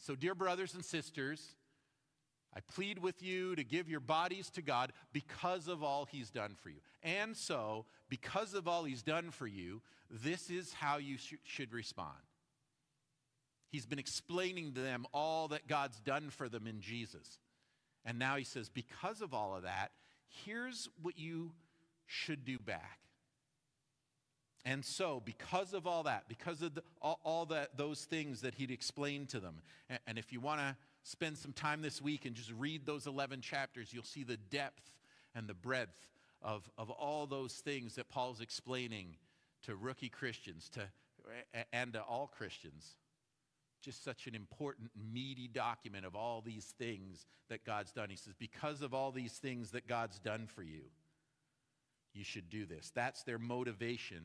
So, 0.00 0.14
dear 0.14 0.34
brothers 0.34 0.74
and 0.74 0.84
sisters, 0.84 1.54
I 2.56 2.60
plead 2.60 2.98
with 2.98 3.22
you 3.22 3.54
to 3.54 3.62
give 3.62 3.88
your 3.88 4.00
bodies 4.00 4.50
to 4.50 4.62
God 4.62 4.92
because 5.12 5.68
of 5.68 5.82
all 5.82 6.06
he's 6.06 6.30
done 6.30 6.56
for 6.60 6.70
you. 6.70 6.80
And 7.02 7.36
so, 7.36 7.84
because 8.08 8.54
of 8.54 8.66
all 8.66 8.84
he's 8.84 9.02
done 9.02 9.30
for 9.30 9.46
you, 9.46 9.82
this 10.10 10.50
is 10.50 10.72
how 10.72 10.96
you 10.96 11.18
sh- 11.18 11.34
should 11.44 11.72
respond. 11.72 12.16
He's 13.68 13.86
been 13.86 14.00
explaining 14.00 14.72
to 14.72 14.80
them 14.80 15.06
all 15.12 15.48
that 15.48 15.68
God's 15.68 16.00
done 16.00 16.30
for 16.30 16.48
them 16.48 16.66
in 16.66 16.80
Jesus. 16.80 17.38
And 18.04 18.18
now 18.18 18.36
he 18.36 18.44
says, 18.44 18.68
because 18.68 19.20
of 19.20 19.32
all 19.34 19.54
of 19.54 19.62
that, 19.62 19.92
here's 20.44 20.88
what 21.00 21.18
you 21.18 21.52
should 22.06 22.44
do 22.44 22.58
back. 22.58 22.98
And 24.64 24.84
so, 24.84 25.22
because 25.24 25.72
of 25.72 25.86
all 25.86 26.02
that, 26.02 26.24
because 26.28 26.60
of 26.60 26.74
the, 26.74 26.82
all, 27.00 27.18
all 27.24 27.46
that, 27.46 27.76
those 27.78 28.04
things 28.04 28.42
that 28.42 28.54
he'd 28.54 28.70
explained 28.70 29.30
to 29.30 29.40
them, 29.40 29.62
and, 29.88 29.98
and 30.06 30.18
if 30.18 30.32
you 30.32 30.40
want 30.40 30.60
to 30.60 30.76
spend 31.02 31.38
some 31.38 31.52
time 31.52 31.80
this 31.80 32.02
week 32.02 32.26
and 32.26 32.34
just 32.34 32.52
read 32.58 32.84
those 32.84 33.06
11 33.06 33.40
chapters, 33.40 33.92
you'll 33.92 34.04
see 34.04 34.22
the 34.22 34.36
depth 34.36 34.82
and 35.34 35.48
the 35.48 35.54
breadth 35.54 36.10
of, 36.42 36.68
of 36.76 36.90
all 36.90 37.26
those 37.26 37.54
things 37.54 37.94
that 37.94 38.08
Paul's 38.08 38.40
explaining 38.40 39.16
to 39.62 39.76
rookie 39.76 40.08
Christians 40.08 40.68
to, 40.70 40.82
and 41.72 41.94
to 41.94 42.02
all 42.02 42.26
Christians. 42.26 42.96
Just 43.82 44.04
such 44.04 44.26
an 44.26 44.34
important, 44.34 44.90
meaty 45.10 45.48
document 45.48 46.04
of 46.04 46.14
all 46.14 46.42
these 46.42 46.74
things 46.78 47.24
that 47.48 47.64
God's 47.64 47.92
done. 47.92 48.10
He 48.10 48.16
says, 48.16 48.34
because 48.38 48.82
of 48.82 48.92
all 48.92 49.10
these 49.10 49.32
things 49.32 49.70
that 49.70 49.86
God's 49.86 50.18
done 50.18 50.46
for 50.54 50.62
you, 50.62 50.82
you 52.12 52.24
should 52.24 52.50
do 52.50 52.66
this. 52.66 52.92
That's 52.94 53.22
their 53.22 53.38
motivation 53.38 54.22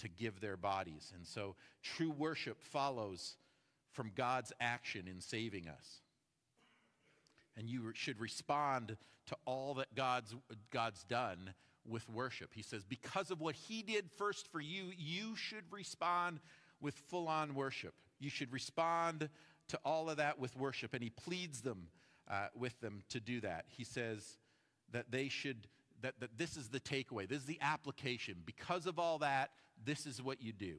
to 0.00 0.08
give 0.08 0.40
their 0.40 0.56
bodies. 0.56 1.12
And 1.14 1.26
so 1.26 1.56
true 1.82 2.10
worship 2.10 2.62
follows 2.62 3.36
from 3.92 4.12
God's 4.14 4.52
action 4.60 5.08
in 5.08 5.20
saving 5.20 5.68
us 5.68 6.00
and 7.60 7.68
you 7.68 7.92
should 7.94 8.20
respond 8.20 8.96
to 9.26 9.36
all 9.44 9.74
that 9.74 9.94
God's, 9.94 10.34
God's 10.70 11.04
done 11.04 11.52
with 11.86 12.08
worship. 12.08 12.50
He 12.54 12.62
says, 12.62 12.84
because 12.84 13.30
of 13.30 13.40
what 13.40 13.54
he 13.54 13.82
did 13.82 14.10
first 14.16 14.50
for 14.50 14.60
you, 14.60 14.92
you 14.96 15.36
should 15.36 15.64
respond 15.70 16.40
with 16.80 16.94
full 16.94 17.28
on 17.28 17.54
worship. 17.54 17.94
You 18.18 18.30
should 18.30 18.52
respond 18.52 19.28
to 19.68 19.78
all 19.84 20.08
of 20.08 20.16
that 20.16 20.38
with 20.38 20.56
worship. 20.56 20.94
And 20.94 21.02
he 21.02 21.10
pleads 21.10 21.60
them 21.60 21.88
uh, 22.30 22.46
with 22.54 22.80
them 22.80 23.02
to 23.10 23.20
do 23.20 23.40
that. 23.42 23.66
He 23.68 23.84
says 23.84 24.38
that 24.92 25.10
they 25.10 25.28
should, 25.28 25.66
that, 26.02 26.14
that 26.20 26.36
this 26.36 26.56
is 26.56 26.68
the 26.68 26.80
takeaway, 26.80 27.28
this 27.28 27.38
is 27.38 27.46
the 27.46 27.58
application. 27.60 28.36
Because 28.44 28.86
of 28.86 28.98
all 28.98 29.18
that, 29.18 29.50
this 29.84 30.06
is 30.06 30.22
what 30.22 30.42
you 30.42 30.52
do. 30.52 30.76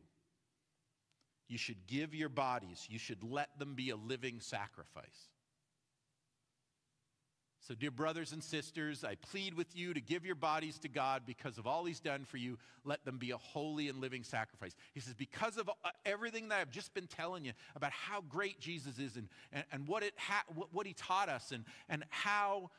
You 1.48 1.58
should 1.58 1.88
give 1.88 2.16
your 2.16 2.30
bodies, 2.30 2.88
you 2.90 3.00
should 3.00 3.24
let 3.24 3.58
them 3.60 3.76
be 3.76 3.90
a 3.90 3.96
living 3.96 4.40
sacrifice. 4.40 5.30
So, 7.68 7.76
dear 7.76 7.92
brothers 7.92 8.32
and 8.32 8.44
sisters, 8.44 9.04
I 9.04 9.14
plead 9.14 9.54
with 9.54 9.76
you 9.76 9.94
to 9.94 10.02
give 10.02 10.26
your 10.26 10.34
bodies 10.34 10.80
to 10.80 10.90
God 10.90 11.22
because 11.28 11.60
of 11.60 11.68
all 11.68 11.86
He's 11.86 12.00
done 12.00 12.26
for 12.26 12.38
you. 12.38 12.58
Let 12.86 13.06
them 13.06 13.20
be 13.20 13.30
a 13.30 13.38
holy 13.38 13.88
and 13.88 14.00
living 14.00 14.24
sacrifice. 14.24 14.76
He 14.94 15.00
says, 15.00 15.14
because 15.14 15.58
of 15.58 15.70
uh, 15.70 15.90
everything 16.04 16.50
that 16.50 16.60
I've 16.60 16.72
just 16.72 16.92
been 16.96 17.06
telling 17.06 17.46
you 17.46 17.52
about 17.76 17.92
how 17.92 18.22
great 18.22 18.60
Jesus 18.60 18.98
is 18.98 19.16
and, 19.16 19.28
and, 19.54 19.64
and 19.72 19.88
what, 19.88 20.02
it 20.02 20.14
ha- 20.18 20.44
what 20.72 20.88
He 20.88 20.94
taught 20.94 21.30
us 21.30 21.52
and, 21.52 21.64
and 21.88 22.04
how 22.10 22.72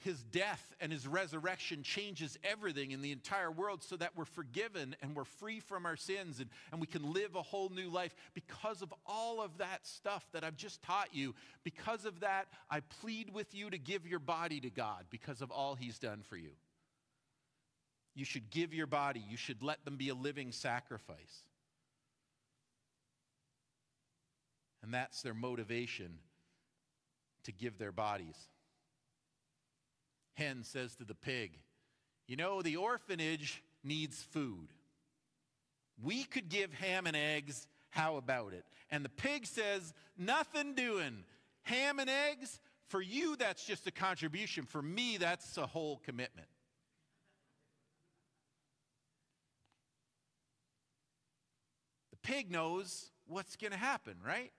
his 0.00 0.22
death 0.22 0.74
and 0.80 0.90
his 0.90 1.06
resurrection 1.06 1.82
changes 1.82 2.38
everything 2.42 2.90
in 2.90 3.02
the 3.02 3.12
entire 3.12 3.50
world 3.50 3.82
so 3.82 3.96
that 3.96 4.16
we're 4.16 4.24
forgiven 4.24 4.96
and 5.02 5.14
we're 5.14 5.24
free 5.24 5.60
from 5.60 5.84
our 5.84 5.96
sins 5.96 6.40
and, 6.40 6.48
and 6.72 6.80
we 6.80 6.86
can 6.86 7.12
live 7.12 7.34
a 7.34 7.42
whole 7.42 7.68
new 7.68 7.88
life 7.90 8.14
because 8.34 8.80
of 8.80 8.92
all 9.06 9.42
of 9.42 9.58
that 9.58 9.86
stuff 9.86 10.26
that 10.32 10.42
I've 10.42 10.56
just 10.56 10.82
taught 10.82 11.14
you. 11.14 11.34
Because 11.64 12.06
of 12.06 12.20
that, 12.20 12.46
I 12.70 12.80
plead 13.00 13.32
with 13.32 13.54
you 13.54 13.68
to 13.70 13.78
give 13.78 14.06
your 14.06 14.18
body 14.18 14.60
to 14.60 14.70
God 14.70 15.04
because 15.10 15.42
of 15.42 15.50
all 15.50 15.74
he's 15.74 15.98
done 15.98 16.22
for 16.22 16.36
you. 16.36 16.52
You 18.14 18.24
should 18.24 18.50
give 18.50 18.72
your 18.72 18.86
body, 18.86 19.22
you 19.28 19.36
should 19.36 19.62
let 19.62 19.84
them 19.84 19.96
be 19.96 20.08
a 20.08 20.14
living 20.14 20.50
sacrifice. 20.52 21.44
And 24.82 24.94
that's 24.94 25.20
their 25.20 25.34
motivation 25.34 26.18
to 27.44 27.52
give 27.52 27.78
their 27.78 27.92
bodies 27.92 28.36
hen 30.40 30.64
says 30.64 30.96
to 30.96 31.04
the 31.04 31.14
pig, 31.14 31.52
You 32.26 32.36
know, 32.36 32.62
the 32.62 32.76
orphanage 32.76 33.62
needs 33.84 34.22
food. 34.22 34.68
We 36.02 36.24
could 36.24 36.48
give 36.48 36.72
ham 36.72 37.06
and 37.06 37.16
eggs. 37.16 37.66
How 37.90 38.16
about 38.16 38.54
it? 38.54 38.64
And 38.90 39.04
the 39.04 39.10
pig 39.10 39.46
says, 39.46 39.92
Nothing 40.16 40.74
doing. 40.74 41.24
Ham 41.62 41.98
and 41.98 42.08
eggs, 42.08 42.58
for 42.88 43.02
you, 43.02 43.36
that's 43.36 43.64
just 43.64 43.86
a 43.86 43.90
contribution. 43.90 44.64
For 44.64 44.82
me, 44.82 45.18
that's 45.18 45.56
a 45.58 45.66
whole 45.66 46.00
commitment. 46.04 46.48
The 52.10 52.16
pig 52.16 52.50
knows 52.50 53.10
what's 53.26 53.56
going 53.56 53.72
to 53.72 53.78
happen, 53.78 54.14
right? 54.26 54.52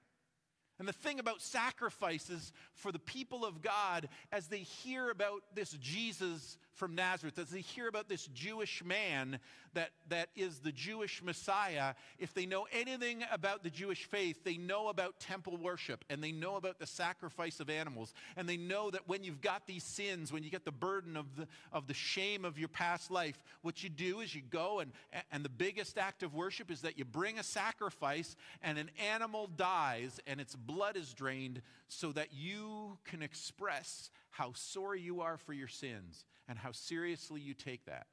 And 0.82 0.88
the 0.88 0.94
thing 0.94 1.20
about 1.20 1.44
sacrifices 1.44 2.52
for 2.74 2.92
the 2.92 2.98
people 2.98 3.46
of 3.46 3.62
God, 3.62 4.10
as 4.32 4.48
they 4.48 4.62
hear 4.62 5.12
about 5.12 5.44
this 5.54 5.74
Jesus 5.74 6.58
from 6.82 6.96
Nazareth, 6.96 7.38
as 7.38 7.52
they 7.52 7.62
hear 7.62 7.88
about 7.88 8.10
this 8.10 8.26
Jewish 8.34 8.84
man 8.84 9.38
that, 9.76 9.92
that 10.10 10.30
is 10.36 10.58
the 10.62 10.72
Jewish 10.72 11.22
Messiah, 11.22 11.94
if 12.18 12.34
they 12.34 12.48
know 12.48 12.66
anything 12.72 13.24
about 13.32 13.62
the 13.62 13.70
Jewish 13.70 14.06
faith, 14.06 14.44
they 14.44 14.58
know 14.58 14.88
about 14.88 15.20
temple 15.20 15.58
worship 15.58 16.04
and 16.10 16.24
they 16.24 16.32
know 16.32 16.56
about 16.56 16.80
the 16.80 16.88
sacrifice 16.88 17.60
of 17.60 17.70
animals. 17.70 18.16
And 18.36 18.50
they 18.50 18.58
know 18.58 18.90
that 18.90 19.08
when 19.08 19.24
you've 19.24 19.42
got 19.42 19.68
these 19.68 19.84
sins, 19.84 20.34
when 20.34 20.42
you 20.42 20.50
get 20.50 20.66
the 20.66 20.72
burden 20.72 21.16
of 21.16 21.36
the, 21.36 21.48
of 21.72 21.86
the 21.86 21.94
shame 21.94 22.46
of 22.46 22.58
your 22.58 22.68
past 22.68 23.12
life, 23.12 23.38
what 23.62 23.84
you 23.84 23.90
do 23.90 24.22
is 24.22 24.34
you 24.34 24.42
go 24.42 24.80
and, 24.80 24.92
and 25.32 25.46
the 25.46 25.50
biggest 25.50 26.00
act 26.00 26.24
of 26.24 26.34
worship 26.34 26.72
is 26.72 26.82
that 26.82 26.98
you 26.98 27.06
bring 27.06 27.38
a 27.38 27.44
sacrifice 27.44 28.36
and 28.64 28.80
an 28.80 28.90
animal 29.14 29.46
dies 29.56 30.20
and 30.26 30.42
its 30.42 30.56
blood 30.56 30.98
is 30.98 31.14
drained 31.14 31.62
so 31.90 32.12
that 32.12 32.34
you 32.34 32.98
can 33.06 33.22
express 33.22 34.10
how 34.32 34.52
sorry 34.56 35.00
you 35.00 35.22
are 35.22 35.38
for 35.38 35.54
your 35.54 35.68
sins 35.68 36.26
and 36.52 36.60
how 36.60 36.74
seriously 36.74 37.40
you 37.40 37.54
take 37.54 37.86
that. 37.86 38.08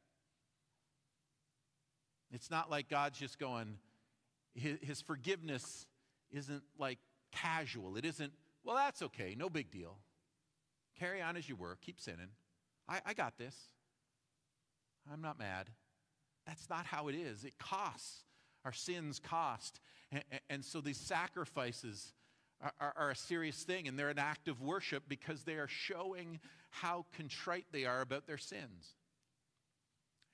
It's 2.30 2.52
not 2.52 2.70
like 2.70 2.88
God's 2.88 3.18
just 3.18 3.36
going, 3.36 3.78
his, 4.54 5.00
forgiveness 5.00 5.86
isn't 6.30 6.62
like 6.78 6.98
casual. 7.32 7.96
It 7.96 8.04
isn't, 8.04 8.32
well, 8.62 8.76
that's 8.76 9.02
okay, 9.02 9.34
no 9.36 9.50
big 9.50 9.72
deal. 9.72 9.96
Carry 11.00 11.20
on 11.20 11.36
as 11.36 11.48
you 11.48 11.56
were, 11.56 11.76
keep 11.80 12.00
sinning. 12.00 12.28
I, 12.88 13.00
I 13.06 13.12
got 13.12 13.38
this. 13.38 13.56
I'm 15.12 15.20
not 15.20 15.36
mad. 15.36 15.66
That's 16.46 16.70
not 16.70 16.86
how 16.86 17.08
it 17.08 17.16
is. 17.16 17.42
It 17.42 17.58
costs. 17.58 18.22
Our 18.64 18.72
sins 18.72 19.18
cost. 19.18 19.80
And, 20.12 20.22
and 20.48 20.64
so 20.64 20.80
these 20.80 20.96
sacrifices 20.96 22.12
are, 22.60 22.94
are, 22.96 23.10
a 23.10 23.16
serious 23.16 23.62
thing, 23.62 23.86
and 23.86 23.98
they're 23.98 24.08
an 24.08 24.18
act 24.18 24.48
of 24.48 24.60
worship 24.60 25.04
because 25.08 25.44
they 25.44 25.54
are 25.54 25.68
showing 25.68 26.40
how 26.70 27.06
contrite 27.16 27.66
they 27.72 27.84
are 27.84 28.00
about 28.00 28.26
their 28.26 28.38
sins. 28.38 28.94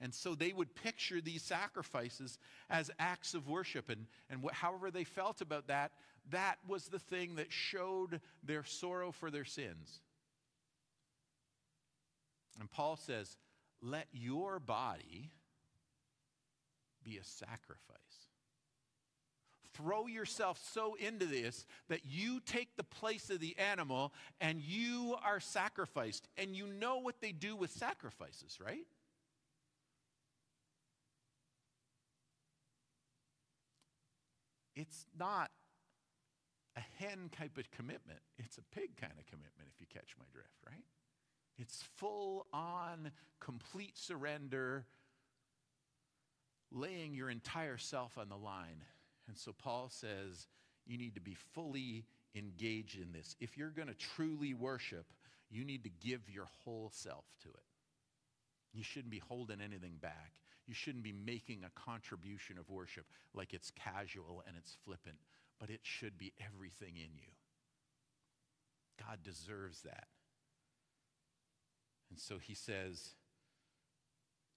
And 0.01 0.13
so 0.13 0.35
they 0.35 0.53
would 0.53 0.75
picture 0.75 1.21
these 1.21 1.43
sacrifices 1.43 2.39
as 2.69 2.91
acts 2.99 3.35
of 3.35 3.49
worship. 3.49 3.89
And, 3.89 4.07
and 4.29 4.43
however 4.53 4.91
they 4.91 5.05
felt 5.05 5.41
about 5.41 5.69
that, 5.69 5.93
that 6.31 6.57
was 6.67 6.87
the 6.87 6.99
thing 6.99 7.37
that 7.37 7.53
showed 7.53 8.21
their 8.43 8.65
sorrow 8.65 9.13
for 9.13 9.31
their 9.31 9.45
sins. 9.45 10.01
And 12.59 12.71
Paul 12.71 12.97
says, 12.97 13.37
let 13.83 14.07
your 14.13 14.59
body 14.59 15.31
be 17.03 17.19
a 17.19 17.25
sacrifice. 17.25 17.99
Throw 19.75 20.07
yourself 20.07 20.61
so 20.73 20.95
into 20.95 21.27
this 21.27 21.67
that 21.89 22.05
you 22.05 22.41
take 22.41 22.77
the 22.77 22.85
place 22.85 23.31
of 23.31 23.41
the 23.41 23.57
animal 23.59 24.13
and 24.41 24.61
you 24.61 25.17
are 25.25 25.41
sacrificed. 25.41 26.29
And 26.37 26.57
you 26.57 26.67
know 26.67 26.99
what 26.99 27.21
they 27.21 27.33
do 27.33 27.57
with 27.57 27.71
sacrifices, 27.71 28.59
right? 28.65 28.87
it's 34.77 35.07
not 35.19 35.51
a 36.77 36.81
hen 36.99 37.31
type 37.37 37.57
of 37.57 37.71
commitment, 37.71 38.19
it's 38.39 38.59
a 38.59 38.63
pig 38.75 38.97
kind 39.01 39.13
of 39.19 39.27
commitment, 39.27 39.69
if 39.73 39.81
you 39.81 39.87
catch 39.93 40.15
my 40.19 40.25
drift, 40.33 40.57
right? 40.67 40.83
It's 41.57 41.85
full 41.97 42.47
on, 42.53 43.13
complete 43.39 43.97
surrender, 43.97 44.87
laying 46.73 47.15
your 47.15 47.31
entire 47.31 47.79
self 47.79 48.19
on 48.19 48.29
the 48.29 48.37
line. 48.37 48.83
And 49.29 49.37
so 49.37 49.53
Paul 49.53 49.89
says 49.91 50.47
you 50.87 50.99
need 50.99 51.15
to 51.15 51.21
be 51.21 51.37
fully 51.55 52.05
engaged 52.35 52.99
in 53.01 53.13
this. 53.13 53.37
If 53.41 53.57
you're 53.57 53.71
going 53.71 53.89
to 53.89 53.95
truly 53.95 54.55
worship, 54.55 55.07
you 55.51 55.65
need 55.65 55.85
to 55.85 55.91
give 55.91 56.29
your 56.29 56.47
whole 56.65 56.91
self 56.93 57.25
to 57.43 57.49
it. 57.49 57.65
You 58.73 58.83
shouldn't 58.83 59.11
be 59.11 59.21
holding 59.21 59.61
anything 59.61 59.97
back. 60.01 60.33
You 60.67 60.75
shouldn't 60.75 61.05
be 61.05 61.13
making 61.13 61.63
a 61.65 61.81
contribution 61.81 62.59
of 62.59 62.69
worship 62.71 63.05
like 63.35 63.55
it's 63.55 63.71
casual 63.71 64.43
and 64.47 64.57
it's 64.57 64.77
flippant, 64.85 65.17
but 65.61 65.71
it 65.71 65.81
should 65.83 66.19
be 66.19 66.33
everything 66.41 66.97
in 66.97 67.15
you. 67.15 67.31
God 69.07 69.19
deserves 69.23 69.83
that. 69.83 70.09
And 72.11 72.19
so 72.19 72.39
he 72.39 72.55
says, 72.55 73.11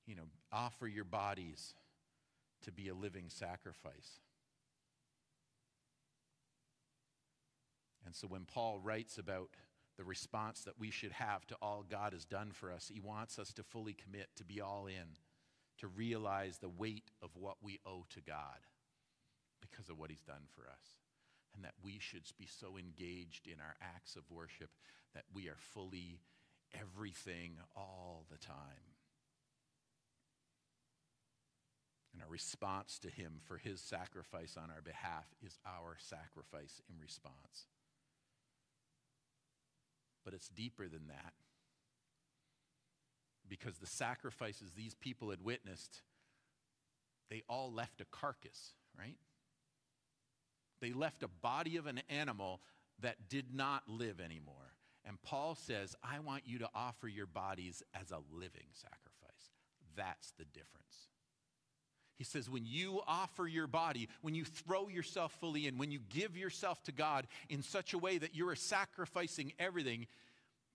you 0.05 0.15
know, 0.15 0.23
offer 0.51 0.87
your 0.87 1.03
bodies 1.03 1.73
to 2.63 2.71
be 2.71 2.87
a 2.87 2.93
living 2.93 3.25
sacrifice. 3.29 4.19
And 8.07 8.15
so 8.15 8.25
when 8.25 8.45
Paul 8.45 8.79
writes 8.81 9.17
about 9.17 9.49
the 9.97 10.05
response 10.05 10.61
that 10.61 10.79
we 10.79 10.91
should 10.91 11.11
have 11.11 11.45
to 11.47 11.57
all 11.61 11.83
God 11.87 12.13
has 12.13 12.23
done 12.23 12.51
for 12.53 12.71
us, 12.71 12.89
he 12.91 13.01
wants 13.01 13.37
us 13.37 13.51
to 13.53 13.63
fully 13.63 13.93
commit, 13.93 14.29
to 14.37 14.45
be 14.45 14.61
all 14.61 14.87
in, 14.87 15.17
to 15.79 15.87
realize 15.87 16.57
the 16.57 16.69
weight 16.69 17.11
of 17.21 17.31
what 17.33 17.57
we 17.61 17.79
owe 17.85 18.05
to 18.11 18.21
God 18.21 18.63
because 19.59 19.89
of 19.89 19.99
what 19.99 20.09
he's 20.09 20.21
done 20.21 20.47
for 20.55 20.61
us. 20.61 21.01
And 21.53 21.65
that 21.65 21.73
we 21.83 21.97
should 21.99 22.23
be 22.39 22.47
so 22.47 22.77
engaged 22.77 23.45
in 23.45 23.59
our 23.59 23.75
acts 23.81 24.15
of 24.15 24.23
worship 24.31 24.69
that 25.13 25.25
we 25.33 25.49
are 25.49 25.57
fully 25.59 26.21
everything 26.73 27.57
all 27.75 28.25
the 28.31 28.37
time. 28.37 28.95
And 32.13 32.23
our 32.23 32.29
response 32.29 32.99
to 32.99 33.09
him 33.09 33.41
for 33.43 33.57
his 33.57 33.81
sacrifice 33.81 34.55
on 34.55 34.69
our 34.73 34.81
behalf 34.81 35.25
is 35.45 35.59
our 35.65 35.97
sacrifice 35.99 36.81
in 36.89 37.01
response. 37.01 37.67
But 40.27 40.33
it's 40.33 40.49
deeper 40.49 40.89
than 40.89 41.07
that. 41.07 41.31
Because 43.47 43.77
the 43.77 43.87
sacrifices 43.87 44.73
these 44.75 44.93
people 44.93 45.29
had 45.29 45.41
witnessed, 45.41 46.01
they 47.29 47.43
all 47.47 47.71
left 47.71 48.01
a 48.01 48.05
carcass, 48.11 48.73
right? 48.99 49.15
They 50.81 50.91
left 50.91 51.23
a 51.23 51.29
body 51.29 51.77
of 51.77 51.85
an 51.85 52.01
animal 52.09 52.59
that 52.99 53.29
did 53.29 53.55
not 53.55 53.83
live 53.87 54.19
anymore. 54.19 54.73
And 55.05 55.21
Paul 55.21 55.55
says, 55.55 55.95
I 56.03 56.19
want 56.19 56.43
you 56.45 56.59
to 56.59 56.69
offer 56.75 57.07
your 57.07 57.25
bodies 57.25 57.81
as 57.93 58.11
a 58.11 58.19
living 58.29 58.67
sacrifice. 58.73 59.53
That's 59.95 60.33
the 60.37 60.43
difference. 60.43 61.07
He 62.17 62.23
says, 62.23 62.49
when 62.49 62.65
you 62.65 63.01
offer 63.07 63.47
your 63.47 63.67
body, 63.67 64.09
when 64.21 64.33
you 64.33 64.43
throw 64.43 64.87
yourself 64.87 65.31
fully 65.39 65.67
in, 65.67 65.77
when 65.77 65.91
you 65.91 65.99
give 66.09 66.35
yourself 66.35 66.81
to 66.83 66.91
God 66.91 67.27
in 67.47 67.61
such 67.61 67.93
a 67.93 67.97
way 67.97 68.17
that 68.17 68.35
you're 68.35 68.55
sacrificing 68.55 69.53
everything, 69.59 70.07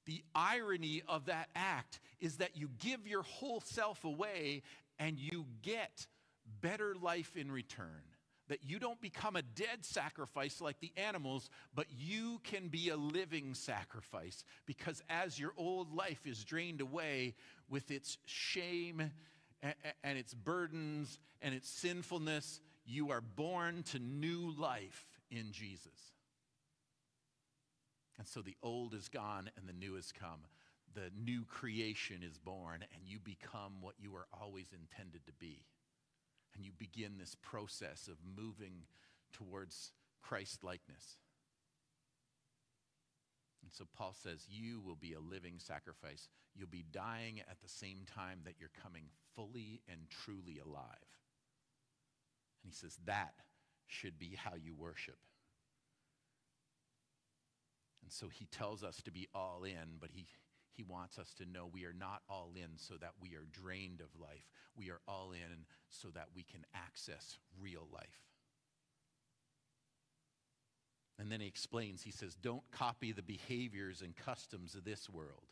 the 0.06 0.22
irony 0.34 1.02
of 1.08 1.26
that 1.26 1.48
act 1.54 2.00
is 2.20 2.36
that 2.36 2.56
you 2.56 2.68
give 2.78 3.06
your 3.06 3.22
whole 3.22 3.60
self 3.60 4.04
away 4.04 4.62
and 4.98 5.18
you 5.18 5.46
get 5.62 6.06
better 6.60 6.94
life 7.00 7.36
in 7.36 7.50
return. 7.50 8.02
That 8.48 8.64
you 8.64 8.78
don't 8.78 9.00
become 9.00 9.34
a 9.36 9.42
dead 9.42 9.84
sacrifice 9.84 10.60
like 10.60 10.78
the 10.80 10.92
animals, 10.96 11.48
but 11.74 11.86
you 11.96 12.40
can 12.44 12.68
be 12.68 12.90
a 12.90 12.96
living 12.96 13.54
sacrifice 13.54 14.44
because 14.66 15.02
as 15.08 15.38
your 15.38 15.52
old 15.56 15.94
life 15.94 16.26
is 16.26 16.44
drained 16.44 16.80
away 16.80 17.34
with 17.68 17.90
its 17.90 18.18
shame 18.26 19.10
and 19.62 20.18
its 20.18 20.34
burdens 20.34 21.18
and 21.40 21.54
its 21.54 21.68
sinfulness, 21.68 22.60
you 22.84 23.10
are 23.10 23.20
born 23.20 23.82
to 23.84 23.98
new 23.98 24.52
life 24.58 25.06
in 25.30 25.52
Jesus. 25.52 26.12
And 28.18 28.26
so 28.26 28.42
the 28.42 28.56
old 28.62 28.94
is 28.94 29.08
gone 29.08 29.50
and 29.56 29.68
the 29.68 29.72
new 29.72 29.94
has 29.94 30.12
come. 30.12 30.40
The 30.94 31.10
new 31.16 31.46
creation 31.46 32.22
is 32.22 32.36
born, 32.36 32.84
and 32.92 33.02
you 33.06 33.18
become 33.18 33.80
what 33.80 33.94
you 33.98 34.10
were 34.10 34.26
always 34.38 34.66
intended 34.74 35.24
to 35.24 35.32
be. 35.32 35.64
And 36.54 36.64
you 36.64 36.72
begin 36.76 37.16
this 37.18 37.34
process 37.40 38.08
of 38.08 38.18
moving 38.36 38.82
towards 39.32 39.92
Christ 40.22 40.62
likeness. 40.62 41.16
And 43.62 43.72
so 43.72 43.84
Paul 43.96 44.14
says, 44.20 44.46
You 44.48 44.80
will 44.80 44.96
be 44.96 45.12
a 45.12 45.20
living 45.20 45.54
sacrifice. 45.58 46.28
You'll 46.54 46.68
be 46.68 46.84
dying 46.90 47.40
at 47.40 47.60
the 47.62 47.68
same 47.68 48.04
time 48.14 48.40
that 48.44 48.54
you're 48.58 48.70
coming 48.82 49.04
fully 49.34 49.82
and 49.88 50.00
truly 50.10 50.58
alive. 50.64 51.08
And 52.62 52.70
he 52.70 52.72
says, 52.72 52.98
That 53.06 53.34
should 53.86 54.18
be 54.18 54.34
how 54.36 54.54
you 54.54 54.74
worship. 54.74 55.18
And 58.02 58.10
so 58.12 58.28
he 58.28 58.46
tells 58.46 58.82
us 58.82 59.00
to 59.02 59.12
be 59.12 59.28
all 59.34 59.62
in, 59.64 59.98
but 60.00 60.10
he, 60.12 60.26
he 60.72 60.82
wants 60.82 61.18
us 61.18 61.32
to 61.38 61.46
know 61.46 61.68
we 61.70 61.84
are 61.84 61.94
not 61.96 62.22
all 62.28 62.52
in 62.56 62.76
so 62.76 62.94
that 63.00 63.12
we 63.20 63.36
are 63.36 63.46
drained 63.52 64.00
of 64.00 64.20
life. 64.20 64.50
We 64.76 64.90
are 64.90 65.00
all 65.06 65.32
in 65.32 65.66
so 65.88 66.08
that 66.08 66.28
we 66.34 66.42
can 66.42 66.64
access 66.74 67.38
real 67.60 67.86
life. 67.92 68.31
And 71.18 71.30
then 71.30 71.40
he 71.40 71.46
explains, 71.46 72.02
he 72.02 72.10
says, 72.10 72.34
don't 72.34 72.68
copy 72.72 73.12
the 73.12 73.22
behaviors 73.22 74.02
and 74.02 74.16
customs 74.16 74.74
of 74.74 74.84
this 74.84 75.08
world. 75.08 75.42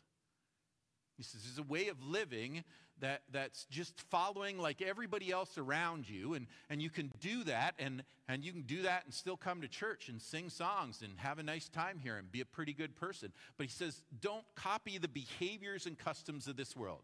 He 1.17 1.23
says, 1.23 1.41
there's 1.43 1.59
a 1.59 1.71
way 1.71 1.87
of 1.89 2.03
living 2.03 2.63
that, 2.99 3.21
that's 3.31 3.65
just 3.65 3.99
following 4.09 4.57
like 4.57 4.81
everybody 4.81 5.31
else 5.31 5.57
around 5.57 6.09
you. 6.09 6.33
And, 6.33 6.47
and 6.69 6.81
you 6.81 6.89
can 6.89 7.11
do 7.19 7.43
that, 7.43 7.75
and, 7.77 8.03
and 8.27 8.43
you 8.43 8.51
can 8.51 8.63
do 8.63 8.81
that 8.83 9.05
and 9.05 9.13
still 9.13 9.37
come 9.37 9.61
to 9.61 9.67
church 9.67 10.09
and 10.09 10.21
sing 10.21 10.49
songs 10.49 11.01
and 11.03 11.13
have 11.17 11.37
a 11.37 11.43
nice 11.43 11.69
time 11.69 11.99
here 11.99 12.17
and 12.17 12.31
be 12.31 12.41
a 12.41 12.45
pretty 12.45 12.73
good 12.73 12.95
person. 12.95 13.31
But 13.57 13.67
he 13.67 13.71
says, 13.71 14.01
don't 14.19 14.45
copy 14.55 14.97
the 14.97 15.07
behaviors 15.07 15.85
and 15.85 15.97
customs 15.97 16.47
of 16.47 16.55
this 16.55 16.75
world. 16.75 17.03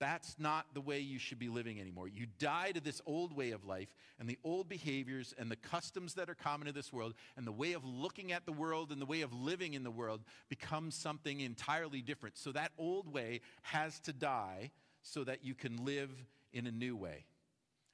That's 0.00 0.36
not 0.38 0.66
the 0.74 0.80
way 0.80 1.00
you 1.00 1.18
should 1.18 1.38
be 1.38 1.48
living 1.48 1.80
anymore. 1.80 2.06
You 2.06 2.26
die 2.38 2.70
to 2.72 2.80
this 2.80 3.00
old 3.04 3.36
way 3.36 3.50
of 3.50 3.64
life 3.64 3.88
and 4.20 4.28
the 4.28 4.38
old 4.44 4.68
behaviors 4.68 5.34
and 5.36 5.50
the 5.50 5.56
customs 5.56 6.14
that 6.14 6.30
are 6.30 6.34
common 6.34 6.66
to 6.66 6.72
this 6.72 6.92
world, 6.92 7.14
and 7.36 7.46
the 7.46 7.52
way 7.52 7.72
of 7.72 7.84
looking 7.84 8.30
at 8.32 8.46
the 8.46 8.52
world 8.52 8.92
and 8.92 9.00
the 9.00 9.06
way 9.06 9.22
of 9.22 9.32
living 9.32 9.74
in 9.74 9.82
the 9.82 9.90
world 9.90 10.20
becomes 10.48 10.94
something 10.94 11.40
entirely 11.40 12.00
different. 12.00 12.36
So 12.36 12.52
that 12.52 12.72
old 12.78 13.12
way 13.12 13.40
has 13.62 13.98
to 14.00 14.12
die 14.12 14.70
so 15.02 15.24
that 15.24 15.44
you 15.44 15.54
can 15.54 15.84
live 15.84 16.10
in 16.52 16.66
a 16.66 16.72
new 16.72 16.96
way. 16.96 17.24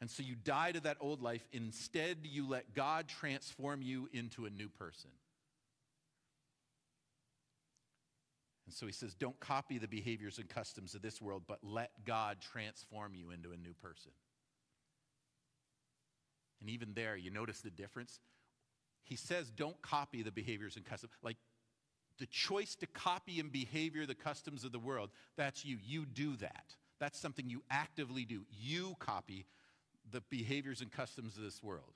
And 0.00 0.10
so 0.10 0.22
you 0.22 0.34
die 0.34 0.72
to 0.72 0.80
that 0.80 0.98
old 1.00 1.22
life. 1.22 1.46
Instead, 1.52 2.18
you 2.24 2.46
let 2.46 2.74
God 2.74 3.08
transform 3.08 3.80
you 3.80 4.08
into 4.12 4.44
a 4.44 4.50
new 4.50 4.68
person. 4.68 5.10
And 8.66 8.74
so 8.74 8.86
he 8.86 8.92
says, 8.92 9.14
don't 9.14 9.38
copy 9.40 9.78
the 9.78 9.88
behaviors 9.88 10.38
and 10.38 10.48
customs 10.48 10.94
of 10.94 11.02
this 11.02 11.20
world, 11.20 11.42
but 11.46 11.58
let 11.62 11.90
God 12.06 12.38
transform 12.40 13.14
you 13.14 13.30
into 13.30 13.52
a 13.52 13.56
new 13.56 13.74
person. 13.74 14.12
And 16.60 16.70
even 16.70 16.94
there, 16.94 17.14
you 17.14 17.30
notice 17.30 17.60
the 17.60 17.70
difference? 17.70 18.20
He 19.02 19.16
says, 19.16 19.50
don't 19.50 19.80
copy 19.82 20.22
the 20.22 20.32
behaviors 20.32 20.76
and 20.76 20.84
customs. 20.86 21.12
Like 21.22 21.36
the 22.18 22.26
choice 22.26 22.74
to 22.76 22.86
copy 22.86 23.38
and 23.38 23.52
behavior 23.52 24.06
the 24.06 24.14
customs 24.14 24.64
of 24.64 24.72
the 24.72 24.78
world, 24.78 25.10
that's 25.36 25.64
you. 25.64 25.76
You 25.84 26.06
do 26.06 26.36
that. 26.36 26.74
That's 27.00 27.18
something 27.18 27.50
you 27.50 27.62
actively 27.70 28.24
do. 28.24 28.46
You 28.50 28.96
copy 28.98 29.44
the 30.10 30.22
behaviors 30.30 30.80
and 30.80 30.90
customs 30.90 31.36
of 31.36 31.42
this 31.42 31.62
world, 31.62 31.92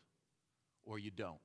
or 0.85 0.98
you 0.98 1.11
don't. 1.11 1.38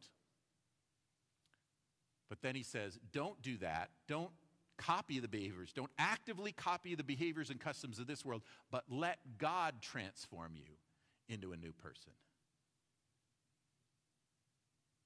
But 2.29 2.41
then 2.41 2.55
he 2.55 2.63
says, 2.63 2.99
don't 3.13 3.41
do 3.41 3.57
that. 3.57 3.89
Don't 4.07 4.31
copy 4.85 5.19
the 5.19 5.27
behaviors. 5.27 5.71
Don't 5.73 5.91
actively 5.97 6.51
copy 6.51 6.95
the 6.95 7.03
behaviors 7.03 7.49
and 7.49 7.59
customs 7.59 7.99
of 7.99 8.07
this 8.07 8.25
world, 8.25 8.41
but 8.71 8.83
let 8.89 9.19
God 9.37 9.75
transform 9.81 10.53
you 10.55 11.33
into 11.33 11.53
a 11.53 11.57
new 11.57 11.71
person. 11.71 12.11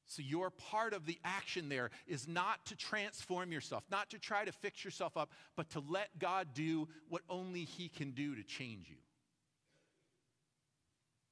So, 0.09 0.21
your 0.21 0.49
part 0.49 0.93
of 0.93 1.05
the 1.05 1.19
action 1.25 1.67
there 1.67 1.89
is 2.07 2.29
not 2.29 2.65
to 2.67 2.77
transform 2.77 3.51
yourself, 3.51 3.83
not 3.91 4.09
to 4.11 4.19
try 4.19 4.45
to 4.45 4.53
fix 4.53 4.85
yourself 4.85 5.17
up, 5.17 5.31
but 5.57 5.69
to 5.71 5.83
let 5.89 6.17
God 6.17 6.47
do 6.53 6.87
what 7.09 7.23
only 7.29 7.65
He 7.65 7.89
can 7.89 8.11
do 8.11 8.33
to 8.35 8.43
change 8.43 8.89
you. 8.89 8.95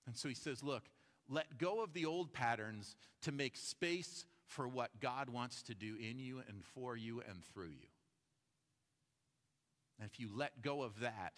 And 0.06 0.16
so 0.16 0.28
He 0.28 0.36
says, 0.36 0.62
Look, 0.62 0.84
let 1.30 1.58
go 1.58 1.82
of 1.82 1.94
the 1.94 2.06
old 2.06 2.34
patterns 2.34 2.98
to 3.22 3.32
make 3.32 3.56
space 3.56 4.26
for 4.46 4.68
what 4.68 5.00
God 5.00 5.30
wants 5.30 5.64
to 5.64 5.74
do 5.74 5.96
in 5.98 6.20
you 6.20 6.42
and 6.48 6.64
for 6.74 6.98
you 6.98 7.24
and 7.28 7.44
through 7.54 7.70
you. 7.70 7.88
And 10.00 10.10
if 10.12 10.20
you 10.20 10.30
let 10.34 10.62
go 10.62 10.84
of 10.84 11.00
that 11.00 11.34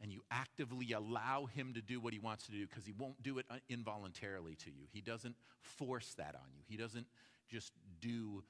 and 0.00 0.12
you 0.12 0.22
actively 0.30 0.92
allow 0.92 1.46
Him 1.46 1.74
to 1.74 1.80
do 1.80 2.00
what 2.00 2.12
He 2.12 2.18
wants 2.18 2.46
to 2.46 2.52
do, 2.52 2.66
because 2.66 2.84
He 2.84 2.92
won't 2.92 3.22
do 3.22 3.38
it 3.38 3.46
uh, 3.50 3.56
involuntarily 3.68 4.56
to 4.56 4.70
you, 4.70 4.86
He 4.92 5.00
doesn't 5.00 5.36
force 5.60 6.14
that 6.18 6.34
on 6.34 6.50
you, 6.54 6.62
He 6.66 6.76
doesn't 6.76 7.06
just 7.48 7.72
do 8.00 8.42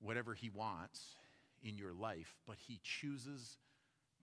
whatever 0.00 0.34
He 0.34 0.50
wants 0.50 1.16
in 1.62 1.76
your 1.76 1.92
life, 1.92 2.34
but 2.46 2.56
He 2.66 2.80
chooses 2.82 3.58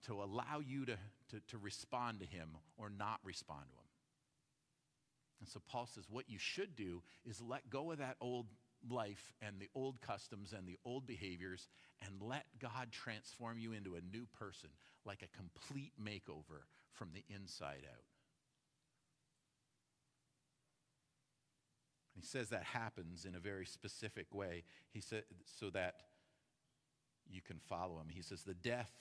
to 0.06 0.22
allow 0.22 0.60
you 0.64 0.86
to, 0.86 0.96
to, 1.30 1.40
to 1.48 1.58
respond 1.58 2.20
to 2.20 2.26
Him 2.26 2.56
or 2.76 2.90
not 2.90 3.20
respond 3.24 3.64
to 3.70 3.74
Him. 3.74 3.84
And 5.40 5.48
so 5.48 5.60
Paul 5.70 5.86
says, 5.86 6.04
what 6.10 6.28
you 6.28 6.38
should 6.38 6.76
do 6.76 7.02
is 7.24 7.40
let 7.40 7.70
go 7.70 7.92
of 7.92 7.98
that 7.98 8.16
old 8.20 8.46
life 8.88 9.32
and 9.42 9.56
the 9.58 9.68
old 9.74 10.00
customs 10.00 10.52
and 10.56 10.66
the 10.66 10.78
old 10.84 11.06
behaviors 11.06 11.68
and 12.04 12.20
let 12.20 12.46
God 12.58 12.88
transform 12.90 13.58
you 13.58 13.72
into 13.72 13.94
a 13.94 14.00
new 14.00 14.26
person, 14.38 14.70
like 15.04 15.22
a 15.22 15.36
complete 15.36 15.92
makeover 16.02 16.62
from 16.92 17.10
the 17.12 17.24
inside 17.34 17.84
out. 17.90 18.04
He 22.14 22.22
says 22.22 22.50
that 22.50 22.64
happens 22.64 23.24
in 23.24 23.34
a 23.34 23.40
very 23.40 23.64
specific 23.64 24.34
way. 24.34 24.64
He 24.90 25.00
said 25.00 25.24
so 25.44 25.70
that 25.70 25.94
you 27.30 27.40
can 27.40 27.58
follow 27.58 27.98
him. 27.98 28.08
He 28.10 28.22
says, 28.22 28.42
The 28.42 28.54
death 28.54 28.92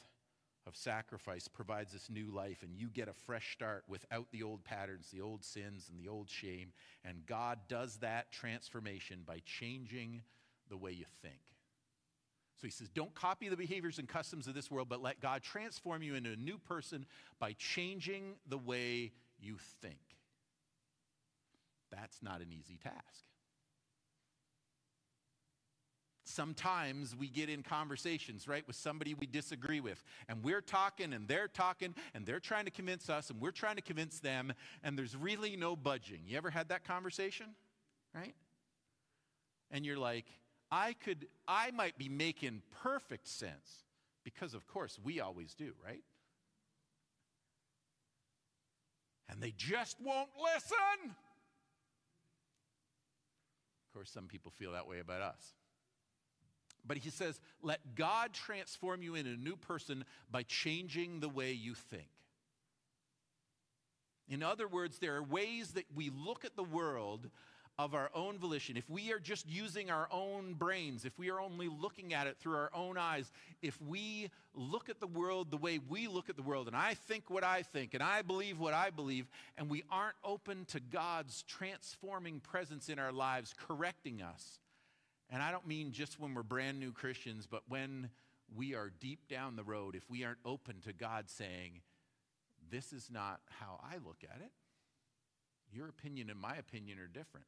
of 0.67 0.75
sacrifice 0.75 1.47
provides 1.47 1.91
this 1.91 2.09
new 2.09 2.31
life, 2.31 2.63
and 2.63 2.75
you 2.75 2.87
get 2.87 3.07
a 3.07 3.13
fresh 3.13 3.53
start 3.53 3.83
without 3.87 4.27
the 4.31 4.43
old 4.43 4.63
patterns, 4.63 5.09
the 5.11 5.21
old 5.21 5.43
sins, 5.43 5.89
and 5.89 5.99
the 5.99 6.09
old 6.09 6.29
shame. 6.29 6.71
And 7.03 7.25
God 7.25 7.59
does 7.67 7.97
that 7.97 8.31
transformation 8.31 9.23
by 9.25 9.41
changing 9.45 10.21
the 10.69 10.77
way 10.77 10.91
you 10.91 11.05
think. 11.21 11.39
So 12.59 12.67
he 12.67 12.71
says, 12.71 12.89
Don't 12.89 13.13
copy 13.15 13.47
the 13.49 13.55
behaviors 13.55 13.99
and 13.99 14.07
customs 14.07 14.47
of 14.47 14.53
this 14.53 14.69
world, 14.69 14.89
but 14.89 15.01
let 15.01 15.21
God 15.21 15.41
transform 15.41 16.03
you 16.03 16.15
into 16.15 16.31
a 16.31 16.35
new 16.35 16.57
person 16.57 17.05
by 17.39 17.53
changing 17.53 18.35
the 18.47 18.57
way 18.57 19.13
you 19.39 19.57
think. 19.81 19.97
That's 21.89 22.21
not 22.21 22.41
an 22.41 22.51
easy 22.51 22.77
task. 22.77 23.25
Sometimes 26.29 27.15
we 27.15 27.27
get 27.27 27.49
in 27.49 27.63
conversations, 27.63 28.47
right, 28.47 28.65
with 28.67 28.75
somebody 28.75 29.15
we 29.15 29.25
disagree 29.25 29.79
with, 29.79 30.03
and 30.27 30.43
we're 30.43 30.61
talking 30.61 31.13
and 31.13 31.27
they're 31.27 31.47
talking 31.47 31.95
and 32.13 32.23
they're 32.23 32.39
trying 32.39 32.65
to 32.65 32.71
convince 32.71 33.09
us 33.09 33.31
and 33.31 33.41
we're 33.41 33.49
trying 33.49 33.77
to 33.77 33.81
convince 33.81 34.19
them, 34.19 34.53
and 34.83 34.95
there's 34.95 35.15
really 35.15 35.55
no 35.55 35.75
budging. 35.75 36.19
You 36.27 36.37
ever 36.37 36.51
had 36.51 36.69
that 36.69 36.83
conversation, 36.83 37.47
right? 38.13 38.35
And 39.71 39.83
you're 39.83 39.97
like, 39.97 40.25
I 40.71 40.93
could, 40.93 41.25
I 41.47 41.71
might 41.71 41.97
be 41.97 42.09
making 42.09 42.61
perfect 42.83 43.27
sense 43.27 43.85
because, 44.23 44.53
of 44.53 44.67
course, 44.67 44.99
we 45.03 45.19
always 45.21 45.55
do, 45.55 45.73
right? 45.83 46.03
And 49.29 49.41
they 49.41 49.55
just 49.57 49.97
won't 49.99 50.29
listen. 50.39 51.09
Of 53.87 53.93
course, 53.95 54.11
some 54.11 54.27
people 54.27 54.51
feel 54.51 54.73
that 54.73 54.87
way 54.87 54.99
about 54.99 55.23
us. 55.23 55.55
But 56.85 56.97
he 56.97 57.09
says, 57.09 57.39
let 57.61 57.95
God 57.95 58.33
transform 58.33 59.01
you 59.01 59.15
into 59.15 59.31
a 59.31 59.37
new 59.37 59.55
person 59.55 60.05
by 60.31 60.43
changing 60.43 61.19
the 61.19 61.29
way 61.29 61.51
you 61.51 61.73
think. 61.73 62.09
In 64.27 64.43
other 64.43 64.67
words, 64.67 64.99
there 64.99 65.15
are 65.15 65.23
ways 65.23 65.71
that 65.71 65.85
we 65.95 66.11
look 66.11 66.45
at 66.45 66.55
the 66.55 66.63
world 66.63 67.29
of 67.79 67.95
our 67.95 68.11
own 68.13 68.37
volition, 68.37 68.75
if 68.75 68.89
we 68.89 69.13
are 69.13 69.19
just 69.19 69.47
using 69.47 69.89
our 69.89 70.09
own 70.11 70.53
brains, 70.53 71.05
if 71.05 71.17
we 71.17 71.29
are 71.29 71.39
only 71.39 71.69
looking 71.69 72.13
at 72.13 72.27
it 72.27 72.35
through 72.37 72.55
our 72.55 72.69
own 72.75 72.97
eyes, 72.97 73.31
if 73.61 73.81
we 73.81 74.29
look 74.53 74.89
at 74.89 74.99
the 74.99 75.07
world 75.07 75.49
the 75.49 75.55
way 75.55 75.79
we 75.87 76.05
look 76.09 76.29
at 76.29 76.35
the 76.35 76.43
world, 76.43 76.67
and 76.67 76.75
I 76.75 76.93
think 76.93 77.29
what 77.29 77.45
I 77.45 77.61
think, 77.63 77.93
and 77.93 78.03
I 78.03 78.21
believe 78.21 78.59
what 78.59 78.73
I 78.73 78.89
believe, 78.89 79.29
and 79.57 79.69
we 79.69 79.83
aren't 79.89 80.17
open 80.25 80.65
to 80.65 80.81
God's 80.81 81.43
transforming 81.43 82.41
presence 82.41 82.89
in 82.89 82.99
our 82.99 83.13
lives, 83.13 83.55
correcting 83.57 84.21
us, 84.21 84.59
and 85.29 85.41
I 85.43 85.51
don't 85.51 85.67
mean 85.67 85.91
just 85.91 86.19
when 86.19 86.33
we're 86.33 86.43
brand 86.43 86.79
new 86.79 86.91
Christians, 86.91 87.47
but 87.49 87.63
when 87.67 88.09
we 88.55 88.73
are 88.75 88.91
deep 88.99 89.27
down 89.27 89.55
the 89.55 89.63
road, 89.63 89.95
if 89.95 90.09
we 90.09 90.23
aren't 90.23 90.39
open 90.45 90.81
to 90.85 90.93
God 90.93 91.29
saying, 91.29 91.81
This 92.69 92.93
is 92.93 93.09
not 93.11 93.39
how 93.47 93.79
I 93.83 93.95
look 94.05 94.23
at 94.23 94.41
it, 94.41 94.51
your 95.71 95.87
opinion 95.87 96.29
and 96.29 96.39
my 96.39 96.55
opinion 96.55 96.99
are 96.99 97.07
different 97.07 97.45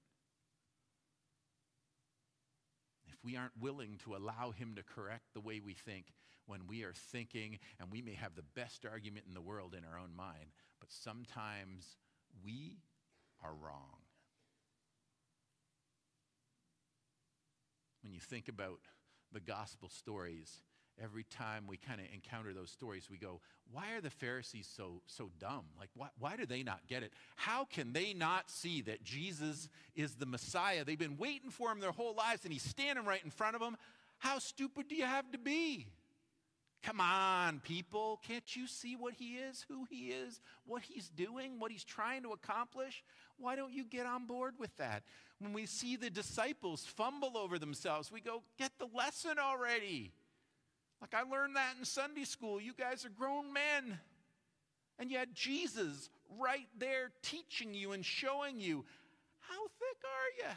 if 3.12 3.24
we 3.24 3.38
aren't 3.38 3.60
willing 3.60 4.00
to 4.04 4.16
allow 4.16 4.52
Him 4.52 4.76
to 4.76 4.84
correct 4.84 5.34
the 5.34 5.40
way 5.40 5.60
we 5.60 5.74
think 5.74 6.06
when 6.46 6.68
we 6.68 6.84
are 6.84 6.94
thinking, 6.94 7.60
and 7.80 7.92
we 7.92 8.02
may 8.02 8.14
have 8.14 8.36
the 8.36 8.44
best 8.56 8.86
argument 8.86 9.26
in 9.28 9.34
the 9.34 9.42
world 9.42 9.76
in 9.78 9.86
our 9.86 10.00
own 10.00 10.16
mind, 10.16 10.52
but 10.80 10.92
sometimes 10.92 11.98
we 12.44 12.80
are 13.44 13.54
wrong. 13.54 14.01
When 18.04 18.14
you 18.14 18.20
think 18.20 18.48
about 18.48 18.80
the 19.32 19.40
gospel 19.40 19.90
stories, 19.90 20.62
every 21.02 21.24
time 21.24 21.66
we 21.68 21.78
kind 21.78 22.00
of 22.00 22.08
encounter 22.14 22.54
those 22.54 22.72
stories, 22.72 23.10
we 23.10 23.18
go, 23.18 23.42
why 23.72 23.94
are 23.94 24.02
the 24.02 24.10
Pharisees 24.10 24.70
so, 24.76 25.02
so 25.06 25.32
dumb? 25.40 25.66
Like, 25.80 25.90
why, 25.96 26.08
why 26.20 26.36
do 26.36 26.46
they 26.46 26.64
not 26.64 26.82
get 26.88 27.04
it? 27.04 27.14
How 27.36 27.66
can 27.66 27.94
they 27.94 28.14
not 28.14 28.50
see 28.50 28.82
that 28.84 29.04
Jesus 29.04 29.70
is 29.96 30.16
the 30.16 30.26
Messiah? 30.26 30.84
They've 30.84 30.98
been 30.98 31.18
waiting 31.18 31.50
for 31.50 31.72
him 31.72 31.80
their 31.80 31.92
whole 31.92 32.16
lives, 32.16 32.44
and 32.44 32.52
he's 32.52 32.64
standing 32.64 33.06
right 33.06 33.24
in 33.24 33.32
front 33.32 33.56
of 33.56 33.62
them. 33.62 33.78
How 34.20 34.40
stupid 34.40 34.88
do 34.88 34.96
you 34.96 35.06
have 35.06 35.32
to 35.32 35.38
be? 35.38 35.88
Come 36.84 37.00
on, 37.00 37.60
people. 37.60 38.20
Can't 38.28 38.56
you 38.56 38.66
see 38.66 38.96
what 38.96 39.14
he 39.14 39.36
is, 39.36 39.66
who 39.68 39.86
he 39.90 40.08
is, 40.08 40.42
what 40.66 40.82
he's 40.82 41.10
doing, 41.10 41.60
what 41.60 41.72
he's 41.72 41.84
trying 41.84 42.24
to 42.24 42.32
accomplish? 42.32 43.04
Why 43.38 43.56
don't 43.56 43.72
you 43.72 43.86
get 43.86 44.08
on 44.08 44.26
board 44.26 44.56
with 44.58 44.76
that? 44.78 45.04
When 45.42 45.54
we 45.54 45.66
see 45.66 45.96
the 45.96 46.12
disciples 46.12 46.86
fumble 46.86 47.36
over 47.36 47.58
themselves, 47.58 48.12
we 48.12 48.22
go, 48.22 48.44
get 48.60 48.72
the 48.78 48.88
lesson 48.96 49.40
already. 49.40 50.12
Like 51.02 51.16
I 51.16 51.24
learned 51.24 51.56
that 51.56 51.74
in 51.80 51.86
Sunday 51.86 52.26
school. 52.26 52.62
You 52.62 52.74
guys 52.78 53.06
are 53.06 53.10
grown 53.10 53.52
men. 53.52 54.00
And 55.00 55.10
yet, 55.10 55.34
Jesus 55.34 56.12
right 56.40 56.68
there 56.78 57.12
teaching 57.24 57.74
you 57.74 57.92
and 57.92 58.06
showing 58.06 58.60
you 58.60 58.86
how 59.40 59.64
thick 59.64 59.98
are 60.04 60.48
you? 60.48 60.56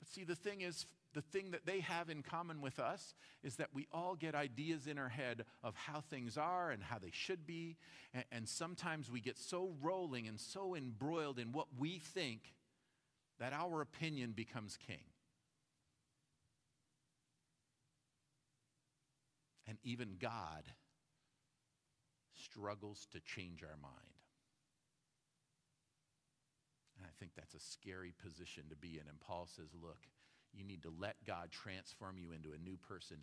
But 0.00 0.08
see, 0.08 0.24
the 0.24 0.36
thing 0.36 0.60
is, 0.60 0.84
the 1.14 1.22
thing 1.22 1.50
that 1.50 1.66
they 1.66 1.80
have 1.80 2.08
in 2.08 2.22
common 2.22 2.60
with 2.60 2.78
us 2.78 3.14
is 3.42 3.56
that 3.56 3.68
we 3.74 3.86
all 3.92 4.14
get 4.14 4.34
ideas 4.34 4.86
in 4.86 4.98
our 4.98 5.08
head 5.08 5.44
of 5.62 5.74
how 5.76 6.00
things 6.00 6.38
are 6.38 6.70
and 6.70 6.82
how 6.82 6.98
they 6.98 7.10
should 7.12 7.46
be. 7.46 7.76
And, 8.14 8.24
and 8.32 8.48
sometimes 8.48 9.10
we 9.10 9.20
get 9.20 9.38
so 9.38 9.74
rolling 9.82 10.26
and 10.26 10.40
so 10.40 10.74
embroiled 10.74 11.38
in 11.38 11.52
what 11.52 11.68
we 11.78 11.98
think 11.98 12.54
that 13.38 13.52
our 13.52 13.80
opinion 13.80 14.32
becomes 14.32 14.76
king. 14.86 15.04
And 19.66 19.78
even 19.84 20.16
God 20.20 20.64
struggles 22.34 23.06
to 23.12 23.20
change 23.20 23.62
our 23.62 23.76
mind. 23.80 23.96
And 26.96 27.06
I 27.06 27.10
think 27.18 27.32
that's 27.34 27.54
a 27.54 27.60
scary 27.60 28.12
position 28.22 28.64
to 28.70 28.76
be 28.76 28.98
in. 29.00 29.08
And 29.08 29.18
Paul 29.20 29.48
says, 29.56 29.68
look, 29.80 30.06
you 30.54 30.64
need 30.64 30.82
to 30.82 30.92
let 30.98 31.16
God 31.26 31.50
transform 31.50 32.18
you 32.18 32.32
into 32.32 32.52
a 32.52 32.58
new 32.58 32.76
person. 32.76 33.18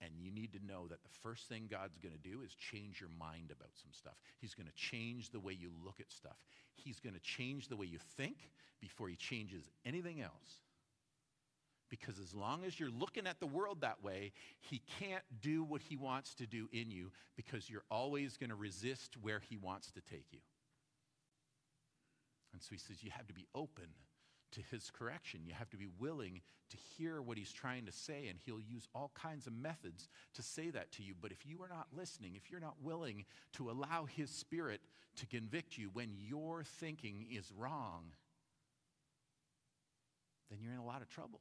And 0.00 0.12
you 0.16 0.30
need 0.30 0.52
to 0.52 0.64
know 0.64 0.86
that 0.88 1.02
the 1.02 1.10
first 1.22 1.48
thing 1.48 1.66
God's 1.70 1.98
going 1.98 2.14
to 2.14 2.30
do 2.30 2.42
is 2.42 2.54
change 2.54 3.00
your 3.00 3.10
mind 3.18 3.50
about 3.50 3.70
some 3.74 3.90
stuff. 3.92 4.14
He's 4.38 4.54
going 4.54 4.68
to 4.68 4.74
change 4.74 5.30
the 5.30 5.40
way 5.40 5.52
you 5.52 5.70
look 5.84 6.00
at 6.00 6.10
stuff. 6.10 6.36
He's 6.74 7.00
going 7.00 7.14
to 7.14 7.20
change 7.20 7.68
the 7.68 7.76
way 7.76 7.86
you 7.86 7.98
think 8.16 8.36
before 8.80 9.08
he 9.08 9.16
changes 9.16 9.64
anything 9.84 10.20
else. 10.20 10.62
Because 11.90 12.18
as 12.18 12.32
long 12.32 12.64
as 12.64 12.80
you're 12.80 12.90
looking 12.90 13.26
at 13.26 13.38
the 13.38 13.46
world 13.46 13.82
that 13.82 14.02
way, 14.02 14.32
he 14.60 14.80
can't 14.98 15.24
do 15.42 15.62
what 15.62 15.82
he 15.82 15.96
wants 15.96 16.34
to 16.36 16.46
do 16.46 16.68
in 16.72 16.90
you 16.90 17.10
because 17.36 17.68
you're 17.68 17.84
always 17.90 18.38
going 18.38 18.48
to 18.50 18.56
resist 18.56 19.16
where 19.20 19.40
he 19.40 19.58
wants 19.58 19.90
to 19.92 20.00
take 20.00 20.24
you. 20.30 20.38
And 22.52 22.62
so 22.62 22.68
he 22.70 22.78
says 22.78 23.02
you 23.02 23.10
have 23.10 23.26
to 23.26 23.34
be 23.34 23.46
open 23.54 23.88
to 24.52 24.60
his 24.70 24.90
correction. 24.90 25.40
You 25.44 25.54
have 25.54 25.70
to 25.70 25.76
be 25.76 25.88
willing 25.98 26.40
to 26.70 26.76
hear 26.96 27.20
what 27.20 27.36
he's 27.36 27.52
trying 27.52 27.86
to 27.86 27.92
say, 27.92 28.28
and 28.28 28.38
he'll 28.44 28.60
use 28.60 28.88
all 28.94 29.10
kinds 29.14 29.46
of 29.46 29.52
methods 29.52 30.08
to 30.34 30.42
say 30.42 30.70
that 30.70 30.92
to 30.92 31.02
you. 31.02 31.14
But 31.20 31.32
if 31.32 31.44
you 31.44 31.62
are 31.62 31.68
not 31.68 31.88
listening, 31.96 32.32
if 32.36 32.50
you're 32.50 32.60
not 32.60 32.76
willing 32.82 33.24
to 33.54 33.70
allow 33.70 34.06
his 34.06 34.30
spirit 34.30 34.80
to 35.16 35.26
convict 35.26 35.76
you 35.76 35.90
when 35.92 36.14
your 36.16 36.64
thinking 36.64 37.26
is 37.30 37.52
wrong, 37.56 38.04
then 40.50 40.60
you're 40.62 40.72
in 40.72 40.78
a 40.78 40.84
lot 40.84 41.02
of 41.02 41.08
trouble 41.08 41.40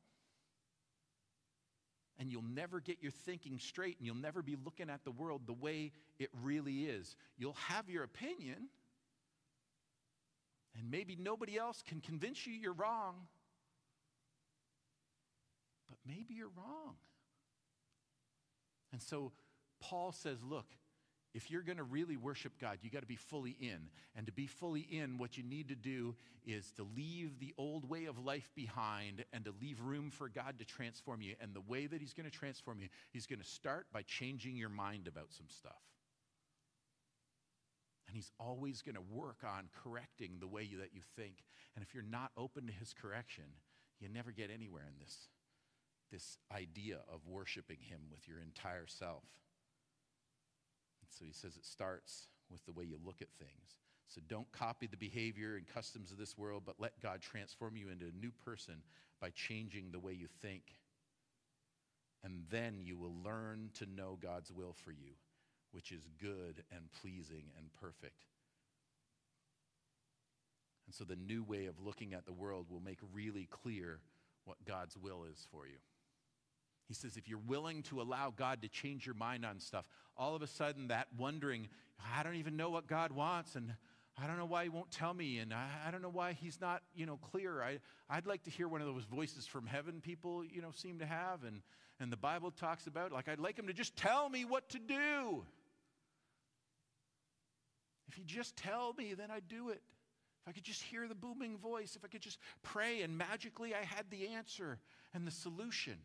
and 2.21 2.31
you'll 2.31 2.43
never 2.43 2.79
get 2.79 3.01
your 3.01 3.11
thinking 3.11 3.57
straight 3.57 3.97
and 3.97 4.05
you'll 4.05 4.15
never 4.15 4.43
be 4.43 4.55
looking 4.63 4.91
at 4.91 5.03
the 5.03 5.11
world 5.11 5.41
the 5.47 5.53
way 5.53 5.91
it 6.19 6.29
really 6.43 6.83
is. 6.83 7.15
You'll 7.35 7.57
have 7.67 7.89
your 7.89 8.03
opinion, 8.03 8.69
and 10.77 10.89
maybe 10.89 11.15
nobody 11.15 11.57
else 11.57 11.83
can 11.87 12.01
convince 12.01 12.45
you 12.45 12.53
you're 12.53 12.73
wrong, 12.73 13.15
but 15.89 15.97
maybe 16.05 16.33
you're 16.33 16.51
wrong. 16.57 16.95
And 18.91 19.01
so 19.01 19.31
Paul 19.79 20.11
says, 20.11 20.37
Look, 20.43 20.65
if 21.33 21.49
you're 21.49 21.61
going 21.61 21.77
to 21.77 21.83
really 21.83 22.17
worship 22.17 22.53
God, 22.59 22.79
you 22.81 22.89
got 22.89 23.01
to 23.01 23.07
be 23.07 23.15
fully 23.15 23.55
in. 23.59 23.89
And 24.15 24.25
to 24.25 24.31
be 24.33 24.47
fully 24.47 24.81
in, 24.81 25.17
what 25.17 25.37
you 25.37 25.43
need 25.43 25.69
to 25.69 25.75
do 25.75 26.15
is 26.45 26.71
to 26.73 26.85
leave 26.95 27.39
the 27.39 27.53
old 27.57 27.89
way 27.89 28.05
of 28.05 28.23
life 28.25 28.49
behind 28.53 29.23
and 29.31 29.45
to 29.45 29.53
leave 29.61 29.79
room 29.79 30.11
for 30.11 30.27
God 30.27 30.59
to 30.59 30.65
transform 30.65 31.21
you. 31.21 31.35
And 31.39 31.53
the 31.53 31.61
way 31.61 31.87
that 31.87 32.01
He's 32.01 32.13
going 32.13 32.29
to 32.29 32.37
transform 32.37 32.81
you, 32.81 32.89
He's 33.11 33.27
going 33.27 33.39
to 33.39 33.47
start 33.47 33.87
by 33.93 34.01
changing 34.01 34.57
your 34.57 34.69
mind 34.69 35.07
about 35.07 35.31
some 35.31 35.47
stuff. 35.47 35.81
And 38.11 38.17
He's 38.17 38.31
always 38.41 38.81
going 38.81 38.95
to 38.95 39.01
work 39.01 39.37
on 39.45 39.69
correcting 39.83 40.31
the 40.39 40.47
way 40.47 40.67
that 40.79 40.93
you 40.93 40.99
think. 41.15 41.45
And 41.75 41.83
if 41.83 41.93
you're 41.93 42.03
not 42.03 42.31
open 42.35 42.67
to 42.67 42.73
His 42.73 42.93
correction, 42.93 43.45
you 44.01 44.09
never 44.09 44.31
get 44.31 44.49
anywhere 44.53 44.83
in 44.85 44.99
this, 44.99 45.29
this 46.11 46.37
idea 46.53 46.97
of 47.07 47.21
worshiping 47.25 47.77
Him 47.79 48.01
with 48.11 48.27
your 48.27 48.41
entire 48.41 48.85
self. 48.85 49.23
So 51.09 51.23
he 51.25 51.31
says 51.31 51.55
it 51.55 51.65
starts 51.65 52.27
with 52.49 52.65
the 52.65 52.73
way 52.73 52.83
you 52.83 52.97
look 53.05 53.21
at 53.21 53.29
things. 53.37 53.79
So 54.07 54.19
don't 54.27 54.51
copy 54.51 54.87
the 54.87 54.97
behavior 54.97 55.55
and 55.55 55.65
customs 55.65 56.11
of 56.11 56.17
this 56.17 56.37
world, 56.37 56.63
but 56.65 56.75
let 56.79 56.99
God 57.01 57.21
transform 57.21 57.77
you 57.77 57.89
into 57.89 58.07
a 58.07 58.19
new 58.19 58.31
person 58.43 58.75
by 59.21 59.29
changing 59.29 59.91
the 59.91 59.99
way 59.99 60.11
you 60.13 60.27
think. 60.41 60.63
And 62.23 62.43
then 62.49 62.79
you 62.81 62.97
will 62.97 63.15
learn 63.23 63.69
to 63.75 63.85
know 63.85 64.17
God's 64.21 64.51
will 64.51 64.75
for 64.83 64.91
you, 64.91 65.13
which 65.71 65.91
is 65.91 66.01
good 66.21 66.63
and 66.71 66.91
pleasing 67.01 67.45
and 67.57 67.67
perfect. 67.79 68.25
And 70.85 70.95
so 70.95 71.03
the 71.03 71.15
new 71.15 71.43
way 71.43 71.67
of 71.67 71.79
looking 71.79 72.13
at 72.13 72.25
the 72.25 72.33
world 72.33 72.65
will 72.69 72.81
make 72.81 72.99
really 73.13 73.47
clear 73.49 73.99
what 74.45 74.57
God's 74.65 74.97
will 74.97 75.23
is 75.31 75.47
for 75.51 75.65
you. 75.65 75.77
He 76.87 76.93
says, 76.93 77.15
if 77.15 77.29
you're 77.29 77.39
willing 77.47 77.83
to 77.83 78.01
allow 78.01 78.33
God 78.35 78.61
to 78.63 78.67
change 78.67 79.05
your 79.05 79.15
mind 79.15 79.45
on 79.45 79.59
stuff, 79.59 79.87
all 80.17 80.35
of 80.35 80.41
a 80.41 80.47
sudden 80.47 80.89
that 80.89 81.07
wondering, 81.17 81.69
I 82.13 82.23
don't 82.23 82.35
even 82.35 82.57
know 82.57 82.69
what 82.69 82.87
God 82.87 83.13
wants, 83.13 83.55
and 83.55 83.73
I 84.21 84.27
don't 84.27 84.37
know 84.37 84.45
why 84.45 84.63
he 84.63 84.69
won't 84.69 84.91
tell 84.91 85.13
me, 85.13 85.37
and 85.37 85.53
I, 85.53 85.67
I 85.87 85.91
don't 85.91 86.01
know 86.01 86.09
why 86.09 86.33
he's 86.33 86.59
not, 86.59 86.81
you 86.93 87.05
know, 87.05 87.17
clear. 87.31 87.63
I, 87.63 87.79
I'd 88.09 88.25
like 88.25 88.43
to 88.43 88.49
hear 88.49 88.67
one 88.67 88.81
of 88.81 88.87
those 88.87 89.05
voices 89.05 89.47
from 89.47 89.67
heaven 89.67 90.01
people, 90.01 90.43
you 90.43 90.61
know, 90.61 90.71
seem 90.75 90.99
to 90.99 91.05
have, 91.05 91.45
and, 91.45 91.61
and 92.01 92.11
the 92.11 92.17
Bible 92.17 92.51
talks 92.51 92.87
about, 92.87 93.13
like, 93.13 93.29
I'd 93.29 93.39
like 93.39 93.57
him 93.57 93.67
to 93.67 93.73
just 93.73 93.95
tell 93.95 94.27
me 94.27 94.43
what 94.43 94.67
to 94.69 94.79
do. 94.79 95.45
If 98.11 98.17
you 98.17 98.25
just 98.25 98.57
tell 98.57 98.93
me, 98.97 99.13
then 99.13 99.31
I'd 99.31 99.47
do 99.47 99.69
it. 99.69 99.81
If 100.41 100.49
I 100.49 100.51
could 100.51 100.65
just 100.65 100.81
hear 100.81 101.07
the 101.07 101.15
booming 101.15 101.57
voice, 101.57 101.95
if 101.95 102.03
I 102.03 102.09
could 102.09 102.21
just 102.21 102.39
pray 102.61 103.03
and 103.03 103.17
magically 103.17 103.73
I 103.73 103.85
had 103.85 104.09
the 104.09 104.27
answer 104.27 104.79
and 105.13 105.25
the 105.25 105.31
solution. 105.31 105.95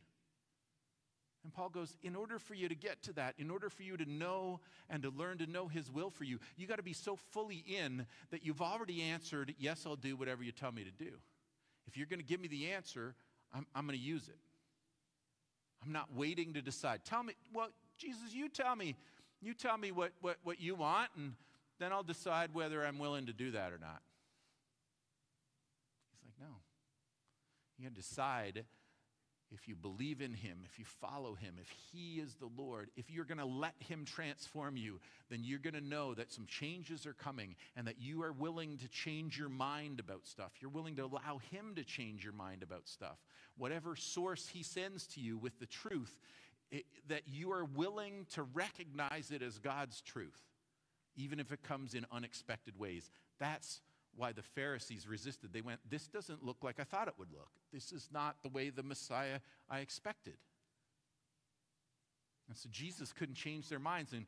And 1.42 1.53
Paul 1.53 1.69
goes, 1.69 1.97
in 2.05 2.14
order 2.14 2.38
for 2.38 2.55
you 2.55 2.69
to 2.69 2.77
get 2.77 3.03
to 3.05 3.12
that, 3.14 3.35
in 3.38 3.51
order 3.51 3.69
for 3.69 3.83
you 3.83 3.97
to 3.97 4.05
know 4.09 4.61
and 4.88 5.03
to 5.03 5.11
learn 5.11 5.38
to 5.38 5.47
know 5.47 5.66
his 5.66 5.90
will 5.90 6.11
for 6.11 6.23
you, 6.23 6.38
you 6.57 6.69
got 6.69 6.77
to 6.77 6.83
be 6.85 6.92
so 6.92 7.16
fully 7.16 7.64
in 7.66 8.07
that 8.31 8.45
you've 8.45 8.62
already 8.62 9.03
answered, 9.03 9.53
yes, 9.59 9.85
I'll 9.85 9.97
do 9.97 10.16
whatever 10.16 10.45
you 10.45 10.53
tell 10.53 10.71
me 10.71 10.85
to 10.85 10.92
do. 10.92 11.11
If 11.88 11.97
you're 11.97 12.07
going 12.07 12.21
to 12.21 12.25
give 12.25 12.40
me 12.40 12.47
the 12.47 12.71
answer, 12.71 13.16
I'm, 13.53 13.66
I'm 13.75 13.85
going 13.85 13.99
to 13.99 14.05
use 14.05 14.29
it. 14.29 14.38
I'm 15.85 15.92
not 15.92 16.14
waiting 16.14 16.55
to 16.55 16.62
decide. 16.62 17.01
Tell 17.05 17.25
me, 17.25 17.35
well, 17.53 17.71
Jesus, 17.99 18.33
you 18.33 18.49
tell 18.49 18.77
me. 18.77 18.95
You 19.40 19.55
tell 19.55 19.77
me 19.77 19.90
what, 19.92 20.12
what, 20.21 20.37
what 20.45 20.61
you 20.61 20.75
want, 20.77 21.11
and 21.16 21.35
then 21.79 21.93
I'll 21.93 22.03
decide 22.03 22.51
whether 22.53 22.85
I'm 22.85 22.99
willing 22.99 23.27
to 23.27 23.33
do 23.33 23.51
that 23.53 23.73
or 23.73 23.79
not. 23.79 24.03
He's 26.12 26.23
like, 26.25 26.49
no. 26.49 26.57
You 27.79 27.85
got 27.85 27.95
to 27.95 28.01
decide 28.01 28.65
if 29.53 29.69
you 29.69 29.77
believe 29.77 30.21
in 30.21 30.35
him, 30.35 30.59
if 30.65 30.79
you 30.79 30.85
follow 30.85 31.35
him, 31.35 31.55
if 31.61 31.71
he 31.93 32.21
is 32.21 32.35
the 32.35 32.51
Lord, 32.57 32.91
if 32.97 33.11
you're 33.11 33.25
going 33.25 33.39
to 33.39 33.45
let 33.45 33.75
him 33.79 34.05
transform 34.05 34.77
you, 34.77 35.01
then 35.31 35.41
you're 35.45 35.61
going 35.61 35.75
to 35.75 35.81
know 35.81 36.15
that 36.15 36.33
some 36.33 36.47
changes 36.47 37.07
are 37.07 37.12
coming 37.12 37.55
and 37.77 37.87
that 37.87 38.01
you 38.01 38.23
are 38.23 38.33
willing 38.33 38.77
to 38.79 38.89
change 38.89 39.39
your 39.39 39.49
mind 39.49 40.01
about 40.01 40.27
stuff. 40.27 40.53
You're 40.61 40.71
willing 40.71 40.97
to 40.97 41.05
allow 41.05 41.41
him 41.51 41.75
to 41.77 41.85
change 41.85 42.25
your 42.25 42.33
mind 42.33 42.62
about 42.62 42.89
stuff. 42.89 43.19
Whatever 43.57 43.95
source 43.95 44.49
he 44.49 44.62
sends 44.62 45.07
to 45.09 45.21
you 45.21 45.39
with 45.39 45.59
the 45.61 45.67
truth, 45.67 46.19
it, 46.73 46.85
that 47.09 47.23
you 47.27 47.53
are 47.53 47.65
willing 47.65 48.27
to 48.35 48.43
recognize 48.43 49.31
it 49.31 49.43
as 49.43 49.59
God's 49.59 50.01
truth, 50.01 50.37
even 51.17 51.41
if 51.41 51.53
it 51.53 51.63
comes 51.63 51.95
in 51.95 52.07
unexpected 52.13 52.79
ways. 52.79 53.11
That's 53.39 53.81
why 54.17 54.33
the 54.33 54.43
Pharisees 54.43 55.07
resisted. 55.07 55.53
They 55.53 55.61
went, 55.61 55.81
This 55.89 56.07
doesn't 56.07 56.45
look 56.45 56.59
like 56.63 56.81
I 56.81 56.85
thought 56.85 57.09
it 57.09 57.15
would 57.19 57.33
look. 57.33 57.51
This 57.73 57.93
is 57.93 58.09
not 58.13 58.37
the 58.43 58.49
way 58.49 58.71
the 58.71 58.83
Messiah 58.83 59.41
I 59.69 59.81
expected. 59.81 60.37
And 62.49 62.57
so 62.57 62.69
Jesus 62.71 63.13
couldn't 63.13 63.35
change 63.35 63.69
their 63.69 63.81
minds, 63.81 64.13
and, 64.13 64.27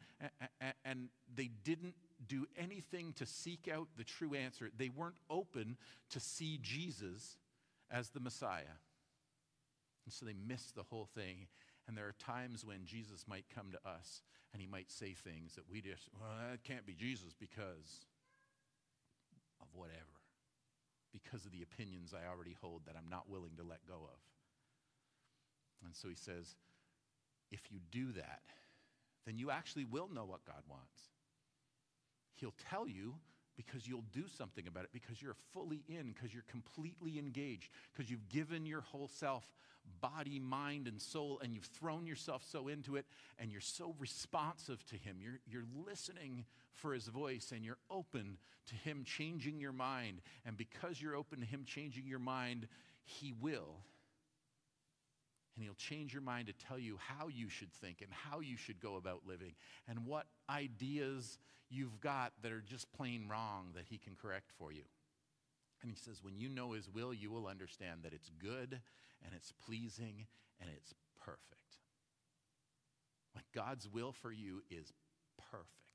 and, 0.85 1.09
they 1.37 1.51
didn't 1.63 1.95
do 2.27 2.47
anything 2.57 3.13
to 3.13 3.27
seek 3.27 3.69
out 3.73 3.87
the 3.97 4.03
true 4.03 4.35
answer. 4.35 4.71
They 4.77 4.89
weren't 4.89 5.21
open 5.31 5.77
to 6.11 6.19
see 6.19 6.59
Jesus 6.61 7.37
as 7.93 8.09
the 8.11 8.19
Messiah. 8.19 8.75
And 10.05 10.13
so 10.13 10.27
they 10.27 10.35
missed 10.49 10.75
the 10.75 10.83
whole 10.83 11.09
thing. 11.15 11.47
And 11.89 11.97
there 11.97 12.07
are 12.07 12.15
times 12.19 12.65
when 12.65 12.85
Jesus 12.85 13.25
might 13.27 13.47
come 13.55 13.73
to 13.73 13.89
us 13.89 14.23
and 14.53 14.61
he 14.61 14.69
might 14.69 14.91
say 14.91 15.15
things 15.15 15.55
that 15.55 15.65
we 15.71 15.81
just, 15.81 16.09
well, 16.21 16.31
that 16.51 16.63
can't 16.63 16.87
be 16.87 16.95
Jesus 16.95 17.35
because 17.39 18.05
of 19.61 19.67
whatever 19.73 20.19
because 21.13 21.45
of 21.45 21.53
the 21.53 21.63
opinions 21.63 22.15
I 22.15 22.29
already 22.29 22.57
hold 22.61 22.83
that 22.87 22.97
I'm 22.97 23.11
not 23.11 23.29
willing 23.29 23.57
to 23.57 23.63
let 23.63 23.87
go 23.87 23.95
of. 23.95 24.21
And 25.85 25.95
so 25.95 26.09
he 26.09 26.15
says, 26.15 26.57
if 27.51 27.71
you 27.71 27.79
do 27.91 28.13
that, 28.13 28.43
then 29.27 29.39
you 29.39 29.51
actually 29.51 29.85
will 29.85 30.09
know 30.13 30.25
what 30.25 30.45
God 30.45 30.63
wants. 30.69 31.01
He'll 32.35 32.55
tell 32.71 32.89
you 32.89 33.15
because 33.59 33.89
you'll 33.89 34.05
do 34.13 34.23
something 34.29 34.69
about 34.69 34.85
it, 34.85 34.91
because 34.93 35.21
you're 35.21 35.37
fully 35.53 35.83
in, 35.89 36.13
because 36.13 36.33
you're 36.33 36.45
completely 36.49 37.19
engaged, 37.19 37.71
because 37.93 38.09
you've 38.09 38.29
given 38.29 38.65
your 38.65 38.83
whole 38.83 39.09
self, 39.09 39.53
body, 40.01 40.39
mind, 40.39 40.87
and 40.87 41.03
soul, 41.03 41.41
and 41.43 41.53
you've 41.53 41.65
thrown 41.65 42.07
yourself 42.07 42.45
so 42.49 42.69
into 42.69 42.95
it, 42.95 43.05
and 43.37 43.51
you're 43.51 43.61
so 43.61 43.97
responsive 43.99 44.87
to 44.87 44.97
Him. 44.97 45.17
You're, 45.21 45.41
you're 45.45 45.67
listening 45.85 46.45
for 46.73 46.95
His 46.95 47.09
voice, 47.09 47.53
and 47.53 47.65
you're 47.65 47.79
open 47.91 48.39
to 48.69 48.77
Him 48.77 49.03
changing 49.05 49.59
your 49.59 49.73
mind. 49.73 50.21
And 50.47 50.57
because 50.57 51.03
you're 51.03 51.17
open 51.17 51.41
to 51.41 51.47
Him 51.47 51.65
changing 51.67 52.07
your 52.07 52.21
mind, 52.21 52.69
He 53.03 53.35
will. 53.41 53.81
And 55.59 55.65
He'll 55.65 55.75
change 55.75 56.13
your 56.13 56.23
mind 56.23 56.47
to 56.47 56.53
tell 56.53 56.79
you 56.79 57.01
how 57.01 57.27
you 57.27 57.49
should 57.49 57.73
think 57.73 58.01
and 58.01 58.13
how 58.13 58.39
you 58.39 58.57
should 58.57 58.79
go 58.79 58.95
about 58.95 59.23
living 59.27 59.55
and 59.89 60.07
what 60.07 60.27
ideas 60.49 61.37
you've 61.69 61.99
got 62.01 62.33
that 62.43 62.53
are 62.53 62.61
just 62.61 62.93
plain 62.93 63.27
wrong 63.29 63.71
that 63.75 63.87
He 63.91 63.99
can 63.99 64.15
correct 64.15 64.53
for 64.57 64.71
you. 64.71 64.85
And 65.83 65.91
He 65.91 65.97
says, 65.97 66.23
when 66.23 66.39
you 66.39 66.49
know 66.49 66.75
His 66.75 66.89
will, 66.89 67.13
you 67.13 67.33
will 67.33 67.49
understand 67.49 68.05
that 68.05 68.13
it's 68.13 68.31
good 68.39 68.81
and 69.25 69.35
it's 69.35 69.53
pleasing 69.67 70.29
and 70.61 70.71
it's 70.77 70.95
perfect. 71.25 71.43
Like 73.35 73.47
God's 73.53 73.89
will 73.89 74.13
for 74.13 74.31
you 74.31 74.63
is 74.71 74.93
perfect. 75.51 75.88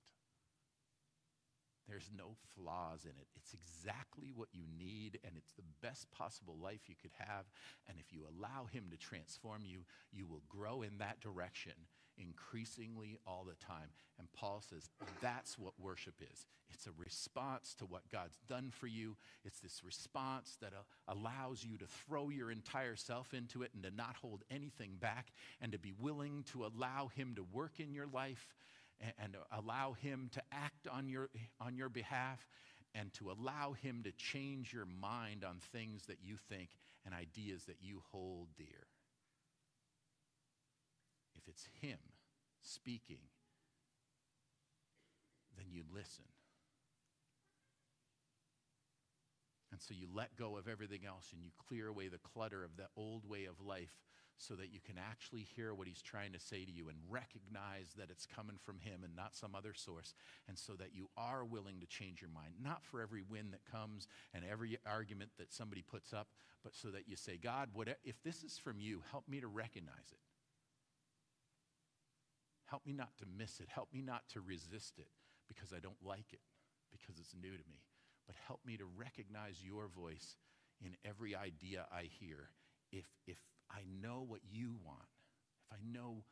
There's 1.87 2.09
no 2.15 2.35
flaws 2.55 3.03
in 3.03 3.11
it. 3.11 3.27
It's 3.35 3.53
exactly 3.53 4.31
what 4.33 4.49
you 4.53 4.63
need, 4.77 5.19
and 5.25 5.35
it's 5.37 5.53
the 5.53 5.63
best 5.81 6.09
possible 6.11 6.57
life 6.61 6.87
you 6.87 6.95
could 7.01 7.11
have. 7.17 7.45
And 7.87 7.97
if 7.99 8.13
you 8.13 8.21
allow 8.23 8.65
Him 8.65 8.85
to 8.91 8.97
transform 8.97 9.63
you, 9.65 9.85
you 10.11 10.25
will 10.25 10.43
grow 10.49 10.81
in 10.81 10.97
that 10.99 11.19
direction 11.19 11.73
increasingly 12.17 13.19
all 13.25 13.45
the 13.47 13.55
time. 13.65 13.89
And 14.19 14.31
Paul 14.33 14.61
says 14.67 14.89
that's 15.21 15.57
what 15.57 15.73
worship 15.79 16.15
is 16.21 16.45
it's 16.73 16.87
a 16.87 16.91
response 16.97 17.75
to 17.79 17.85
what 17.85 18.09
God's 18.11 18.39
done 18.47 18.71
for 18.71 18.87
you, 18.87 19.15
it's 19.45 19.59
this 19.59 19.81
response 19.83 20.57
that 20.61 20.73
uh, 20.73 21.11
allows 21.11 21.63
you 21.63 21.77
to 21.77 21.85
throw 21.85 22.29
your 22.29 22.51
entire 22.51 22.95
self 22.95 23.33
into 23.33 23.63
it 23.63 23.71
and 23.73 23.83
to 23.83 23.91
not 23.91 24.15
hold 24.21 24.43
anything 24.49 24.97
back 24.99 25.27
and 25.61 25.71
to 25.71 25.79
be 25.79 25.93
willing 25.99 26.43
to 26.51 26.65
allow 26.65 27.09
Him 27.15 27.33
to 27.35 27.43
work 27.51 27.79
in 27.79 27.93
your 27.93 28.07
life 28.07 28.47
and, 28.99 29.13
and 29.17 29.37
allow 29.51 29.93
Him 29.93 30.29
to 30.33 30.41
act 30.51 30.87
on 30.91 31.07
your, 31.07 31.29
on 31.59 31.75
your 31.75 31.89
behalf 31.89 32.47
and 32.95 33.13
to 33.13 33.31
allow 33.31 33.73
Him 33.73 34.03
to 34.03 34.11
change 34.11 34.73
your 34.73 34.85
mind 34.85 35.43
on 35.43 35.57
things 35.71 36.05
that 36.07 36.17
you 36.23 36.37
think 36.49 36.69
and 37.05 37.13
ideas 37.13 37.65
that 37.65 37.77
you 37.81 38.01
hold 38.11 38.47
dear. 38.57 38.87
If 41.35 41.47
it's 41.47 41.67
Him 41.81 41.97
speaking, 42.61 43.21
then 45.57 45.65
you 45.69 45.83
listen. 45.93 46.25
And 49.71 49.81
so 49.81 49.95
you 49.95 50.07
let 50.13 50.37
go 50.37 50.55
of 50.55 50.67
everything 50.67 51.01
else 51.05 51.31
and 51.33 51.41
you 51.43 51.49
clear 51.67 51.87
away 51.87 52.07
the 52.07 52.19
clutter 52.19 52.63
of 52.63 52.77
the 52.77 52.85
old 52.95 53.27
way 53.27 53.45
of 53.45 53.59
life 53.59 53.97
so 54.37 54.55
that 54.55 54.73
you 54.73 54.79
can 54.83 54.95
actually 54.97 55.47
hear 55.55 55.73
what 55.73 55.87
he's 55.87 56.01
trying 56.01 56.33
to 56.33 56.39
say 56.39 56.65
to 56.65 56.71
you 56.71 56.89
and 56.89 56.97
recognize 57.09 57.93
that 57.97 58.09
it's 58.09 58.25
coming 58.25 58.57
from 58.63 58.79
him 58.79 59.01
and 59.03 59.15
not 59.15 59.35
some 59.35 59.55
other 59.55 59.73
source. 59.73 60.13
And 60.47 60.57
so 60.57 60.73
that 60.73 60.93
you 60.93 61.09
are 61.17 61.45
willing 61.45 61.79
to 61.79 61.87
change 61.87 62.21
your 62.21 62.31
mind, 62.31 62.55
not 62.61 62.83
for 62.83 63.01
every 63.01 63.21
win 63.21 63.51
that 63.51 63.65
comes 63.71 64.07
and 64.33 64.43
every 64.43 64.77
argument 64.85 65.31
that 65.37 65.53
somebody 65.53 65.81
puts 65.81 66.13
up, 66.13 66.27
but 66.63 66.75
so 66.75 66.89
that 66.89 67.07
you 67.07 67.15
say, 67.15 67.37
God, 67.37 67.69
what, 67.73 67.87
if 68.03 68.21
this 68.23 68.43
is 68.43 68.57
from 68.57 68.79
you, 68.79 69.01
help 69.11 69.27
me 69.27 69.39
to 69.39 69.47
recognize 69.47 70.11
it. 70.11 70.19
Help 72.65 72.85
me 72.85 72.93
not 72.93 73.15
to 73.19 73.25
miss 73.37 73.59
it. 73.59 73.67
Help 73.69 73.93
me 73.93 74.01
not 74.01 74.23
to 74.33 74.41
resist 74.41 74.97
it 74.97 75.09
because 75.47 75.73
I 75.73 75.79
don't 75.79 76.01
like 76.03 76.33
it, 76.33 76.41
because 76.91 77.19
it's 77.19 77.35
new 77.35 77.51
to 77.51 77.69
me. 77.69 77.83
But 78.25 78.35
help 78.47 78.61
me 78.65 78.77
to 78.77 78.85
recognize 78.85 79.63
your 79.63 79.87
voice 79.87 80.37
in 80.83 80.95
every 81.05 81.35
idea 81.35 81.85
I 81.91 82.03
hear. 82.19 82.49
If, 82.91 83.05
if 83.27 83.37
I 83.73 83.81
know 84.01 84.23
what 84.27 84.41
you 84.51 84.75
want, 84.85 85.09
if 85.65 85.77
I 85.77 85.81
know 85.81 86.23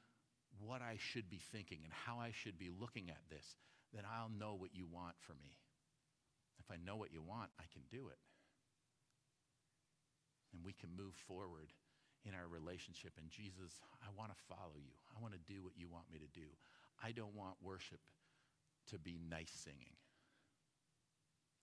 what 0.59 0.81
I 0.81 0.97
should 0.99 1.29
be 1.29 1.41
thinking 1.51 1.79
and 1.83 1.93
how 1.93 2.19
I 2.19 2.31
should 2.31 2.59
be 2.59 2.69
looking 2.69 3.09
at 3.09 3.23
this, 3.29 3.55
then 3.93 4.03
I'll 4.05 4.29
know 4.29 4.53
what 4.53 4.75
you 4.75 4.85
want 4.85 5.15
for 5.19 5.33
me. 5.33 5.57
If 6.59 6.69
I 6.69 6.77
know 6.77 6.95
what 6.95 7.11
you 7.11 7.21
want, 7.21 7.49
I 7.59 7.63
can 7.73 7.81
do 7.89 8.07
it. 8.07 8.21
And 10.53 10.63
we 10.63 10.73
can 10.73 10.89
move 10.95 11.15
forward 11.27 11.73
in 12.23 12.35
our 12.35 12.47
relationship. 12.47 13.13
And 13.17 13.31
Jesus, 13.31 13.81
I 14.03 14.07
want 14.15 14.31
to 14.31 14.45
follow 14.47 14.77
you. 14.77 14.93
I 15.17 15.21
want 15.21 15.33
to 15.33 15.51
do 15.51 15.63
what 15.63 15.73
you 15.75 15.89
want 15.89 16.11
me 16.11 16.19
to 16.19 16.29
do. 16.37 16.45
I 17.01 17.11
don't 17.11 17.33
want 17.33 17.55
worship 17.63 18.01
to 18.91 18.99
be 18.99 19.17
nice 19.29 19.51
singing. 19.51 19.97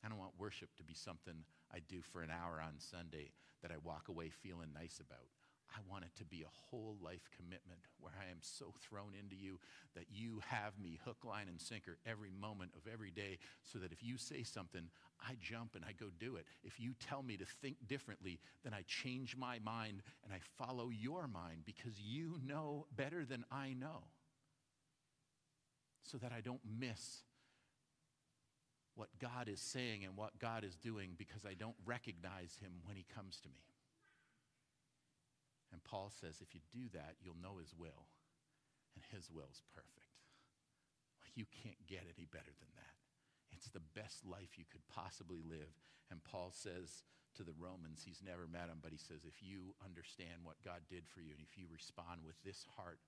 I 0.04 0.08
don't 0.08 0.18
want 0.18 0.32
worship 0.38 0.74
to 0.76 0.84
be 0.84 0.94
something 0.94 1.44
I 1.72 1.78
do 1.88 2.00
for 2.00 2.22
an 2.22 2.30
hour 2.30 2.62
on 2.62 2.78
Sunday 2.78 3.30
that 3.62 3.70
I 3.70 3.76
walk 3.82 4.08
away 4.08 4.30
feeling 4.30 4.70
nice 4.74 5.00
about. 5.00 5.26
I 5.74 5.80
want 5.90 6.04
it 6.04 6.16
to 6.16 6.24
be 6.24 6.42
a 6.42 6.70
whole 6.70 6.96
life 7.02 7.28
commitment 7.36 7.80
where 8.00 8.14
I 8.18 8.30
am 8.30 8.38
so 8.40 8.74
thrown 8.80 9.12
into 9.18 9.36
you 9.36 9.58
that 9.94 10.06
you 10.10 10.40
have 10.46 10.78
me 10.78 10.98
hook, 11.04 11.24
line, 11.24 11.48
and 11.48 11.60
sinker 11.60 11.98
every 12.06 12.30
moment 12.30 12.72
of 12.76 12.90
every 12.90 13.10
day 13.10 13.38
so 13.62 13.78
that 13.78 13.92
if 13.92 14.02
you 14.02 14.16
say 14.16 14.42
something, 14.42 14.88
I 15.20 15.36
jump 15.40 15.74
and 15.74 15.84
I 15.84 15.92
go 15.92 16.06
do 16.18 16.36
it. 16.36 16.46
If 16.64 16.80
you 16.80 16.94
tell 17.08 17.22
me 17.22 17.36
to 17.36 17.44
think 17.44 17.76
differently, 17.86 18.40
then 18.64 18.72
I 18.72 18.82
change 18.86 19.36
my 19.36 19.58
mind 19.58 20.02
and 20.24 20.32
I 20.32 20.40
follow 20.56 20.90
your 20.90 21.28
mind 21.28 21.62
because 21.66 22.00
you 22.00 22.40
know 22.46 22.86
better 22.96 23.24
than 23.24 23.44
I 23.50 23.74
know 23.74 24.04
so 26.02 26.18
that 26.18 26.32
I 26.32 26.40
don't 26.40 26.60
miss 26.78 27.22
what 28.94 29.08
God 29.20 29.48
is 29.48 29.60
saying 29.60 30.04
and 30.04 30.16
what 30.16 30.38
God 30.38 30.64
is 30.64 30.74
doing 30.76 31.10
because 31.16 31.44
I 31.44 31.54
don't 31.54 31.76
recognize 31.84 32.58
him 32.60 32.72
when 32.84 32.96
he 32.96 33.06
comes 33.14 33.38
to 33.42 33.48
me. 33.48 33.67
And 35.72 35.84
Paul 35.84 36.10
says, 36.10 36.40
if 36.40 36.54
you 36.54 36.60
do 36.72 36.88
that, 36.96 37.20
you'll 37.20 37.40
know 37.40 37.60
his 37.60 37.76
will, 37.76 38.08
and 38.96 39.04
his 39.12 39.28
will 39.30 39.48
is 39.52 39.60
perfect. 39.74 40.16
You 41.36 41.44
can't 41.62 41.86
get 41.86 42.08
any 42.08 42.26
better 42.26 42.54
than 42.56 42.72
that. 42.74 42.96
It's 43.52 43.68
the 43.70 43.84
best 43.94 44.24
life 44.24 44.56
you 44.56 44.64
could 44.70 44.86
possibly 44.88 45.42
live. 45.44 45.70
And 46.10 46.24
Paul 46.24 46.50
says 46.54 47.04
to 47.36 47.44
the 47.44 47.56
Romans, 47.58 48.02
he's 48.02 48.24
never 48.24 48.48
met 48.48 48.72
him, 48.72 48.80
but 48.80 48.92
he 48.92 48.98
says, 48.98 49.28
if 49.28 49.44
you 49.44 49.76
understand 49.84 50.42
what 50.42 50.64
God 50.64 50.82
did 50.88 51.04
for 51.06 51.20
you, 51.20 51.36
and 51.36 51.44
if 51.44 51.58
you 51.58 51.68
respond 51.70 52.24
with 52.24 52.40
this 52.42 52.64
heart 52.76 52.98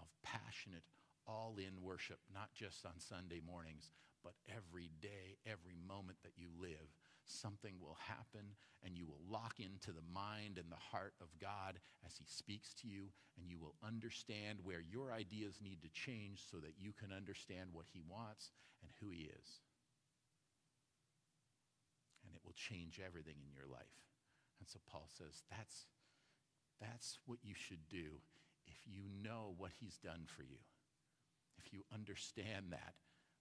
of 0.00 0.08
passionate, 0.24 0.88
all 1.28 1.58
in 1.58 1.82
worship, 1.82 2.18
not 2.32 2.54
just 2.54 2.86
on 2.86 2.98
Sunday 2.98 3.42
mornings, 3.44 3.90
but 4.22 4.34
every 4.48 4.90
day, 5.02 5.38
every 5.44 5.76
moment 5.76 6.18
that 6.22 6.38
you 6.38 6.48
live, 6.58 6.90
something 7.28 7.74
will 7.80 7.98
happen 7.98 8.56
and 8.84 8.96
you 8.96 9.06
will 9.06 9.20
lock 9.28 9.58
into 9.58 9.92
the 9.92 10.06
mind 10.12 10.58
and 10.58 10.70
the 10.70 10.86
heart 10.90 11.14
of 11.20 11.28
God 11.40 11.80
as 12.04 12.16
He 12.16 12.24
speaks 12.26 12.72
to 12.82 12.88
you, 12.88 13.10
and 13.40 13.50
you 13.50 13.58
will 13.58 13.74
understand 13.84 14.60
where 14.62 14.80
your 14.80 15.12
ideas 15.12 15.58
need 15.62 15.82
to 15.82 15.88
change 15.90 16.44
so 16.50 16.58
that 16.58 16.78
you 16.78 16.92
can 16.92 17.12
understand 17.12 17.70
what 17.72 17.86
He 17.92 18.00
wants 18.08 18.50
and 18.82 18.90
who 19.00 19.10
He 19.10 19.30
is. 19.30 19.60
And 22.24 22.34
it 22.34 22.42
will 22.44 22.54
change 22.54 23.00
everything 23.04 23.36
in 23.42 23.52
your 23.54 23.66
life. 23.66 23.98
And 24.60 24.68
so 24.68 24.78
Paul 24.90 25.08
says 25.10 25.42
that's, 25.50 25.86
that's 26.80 27.18
what 27.26 27.38
you 27.42 27.54
should 27.54 27.88
do 27.88 28.22
if 28.66 28.78
you 28.86 29.02
know 29.22 29.54
what 29.58 29.72
He's 29.80 29.98
done 29.98 30.26
for 30.26 30.42
you. 30.42 30.62
If 31.58 31.72
you 31.72 31.84
understand 31.92 32.66
that, 32.70 32.94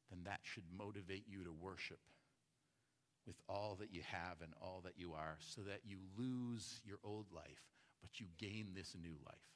then 0.10 0.20
that 0.26 0.42
should 0.44 0.66
motivate 0.76 1.26
you 1.28 1.44
to 1.44 1.52
worship 1.52 2.00
with 3.26 3.38
all 3.50 3.76
that 3.80 3.94
you 3.94 4.02
have 4.12 4.42
and 4.42 4.54
all 4.62 4.82
that 4.84 4.94
you 4.98 5.14
are 5.14 5.38
so 5.40 5.62
that 5.62 5.82
you 5.86 5.98
lose 6.18 6.82
your 6.86 6.98
old 7.04 7.26
life, 7.34 7.64
but 8.02 8.20
you 8.20 8.28
gain 8.38 8.68
this 8.76 8.96
new 9.02 9.16
life. 9.26 9.55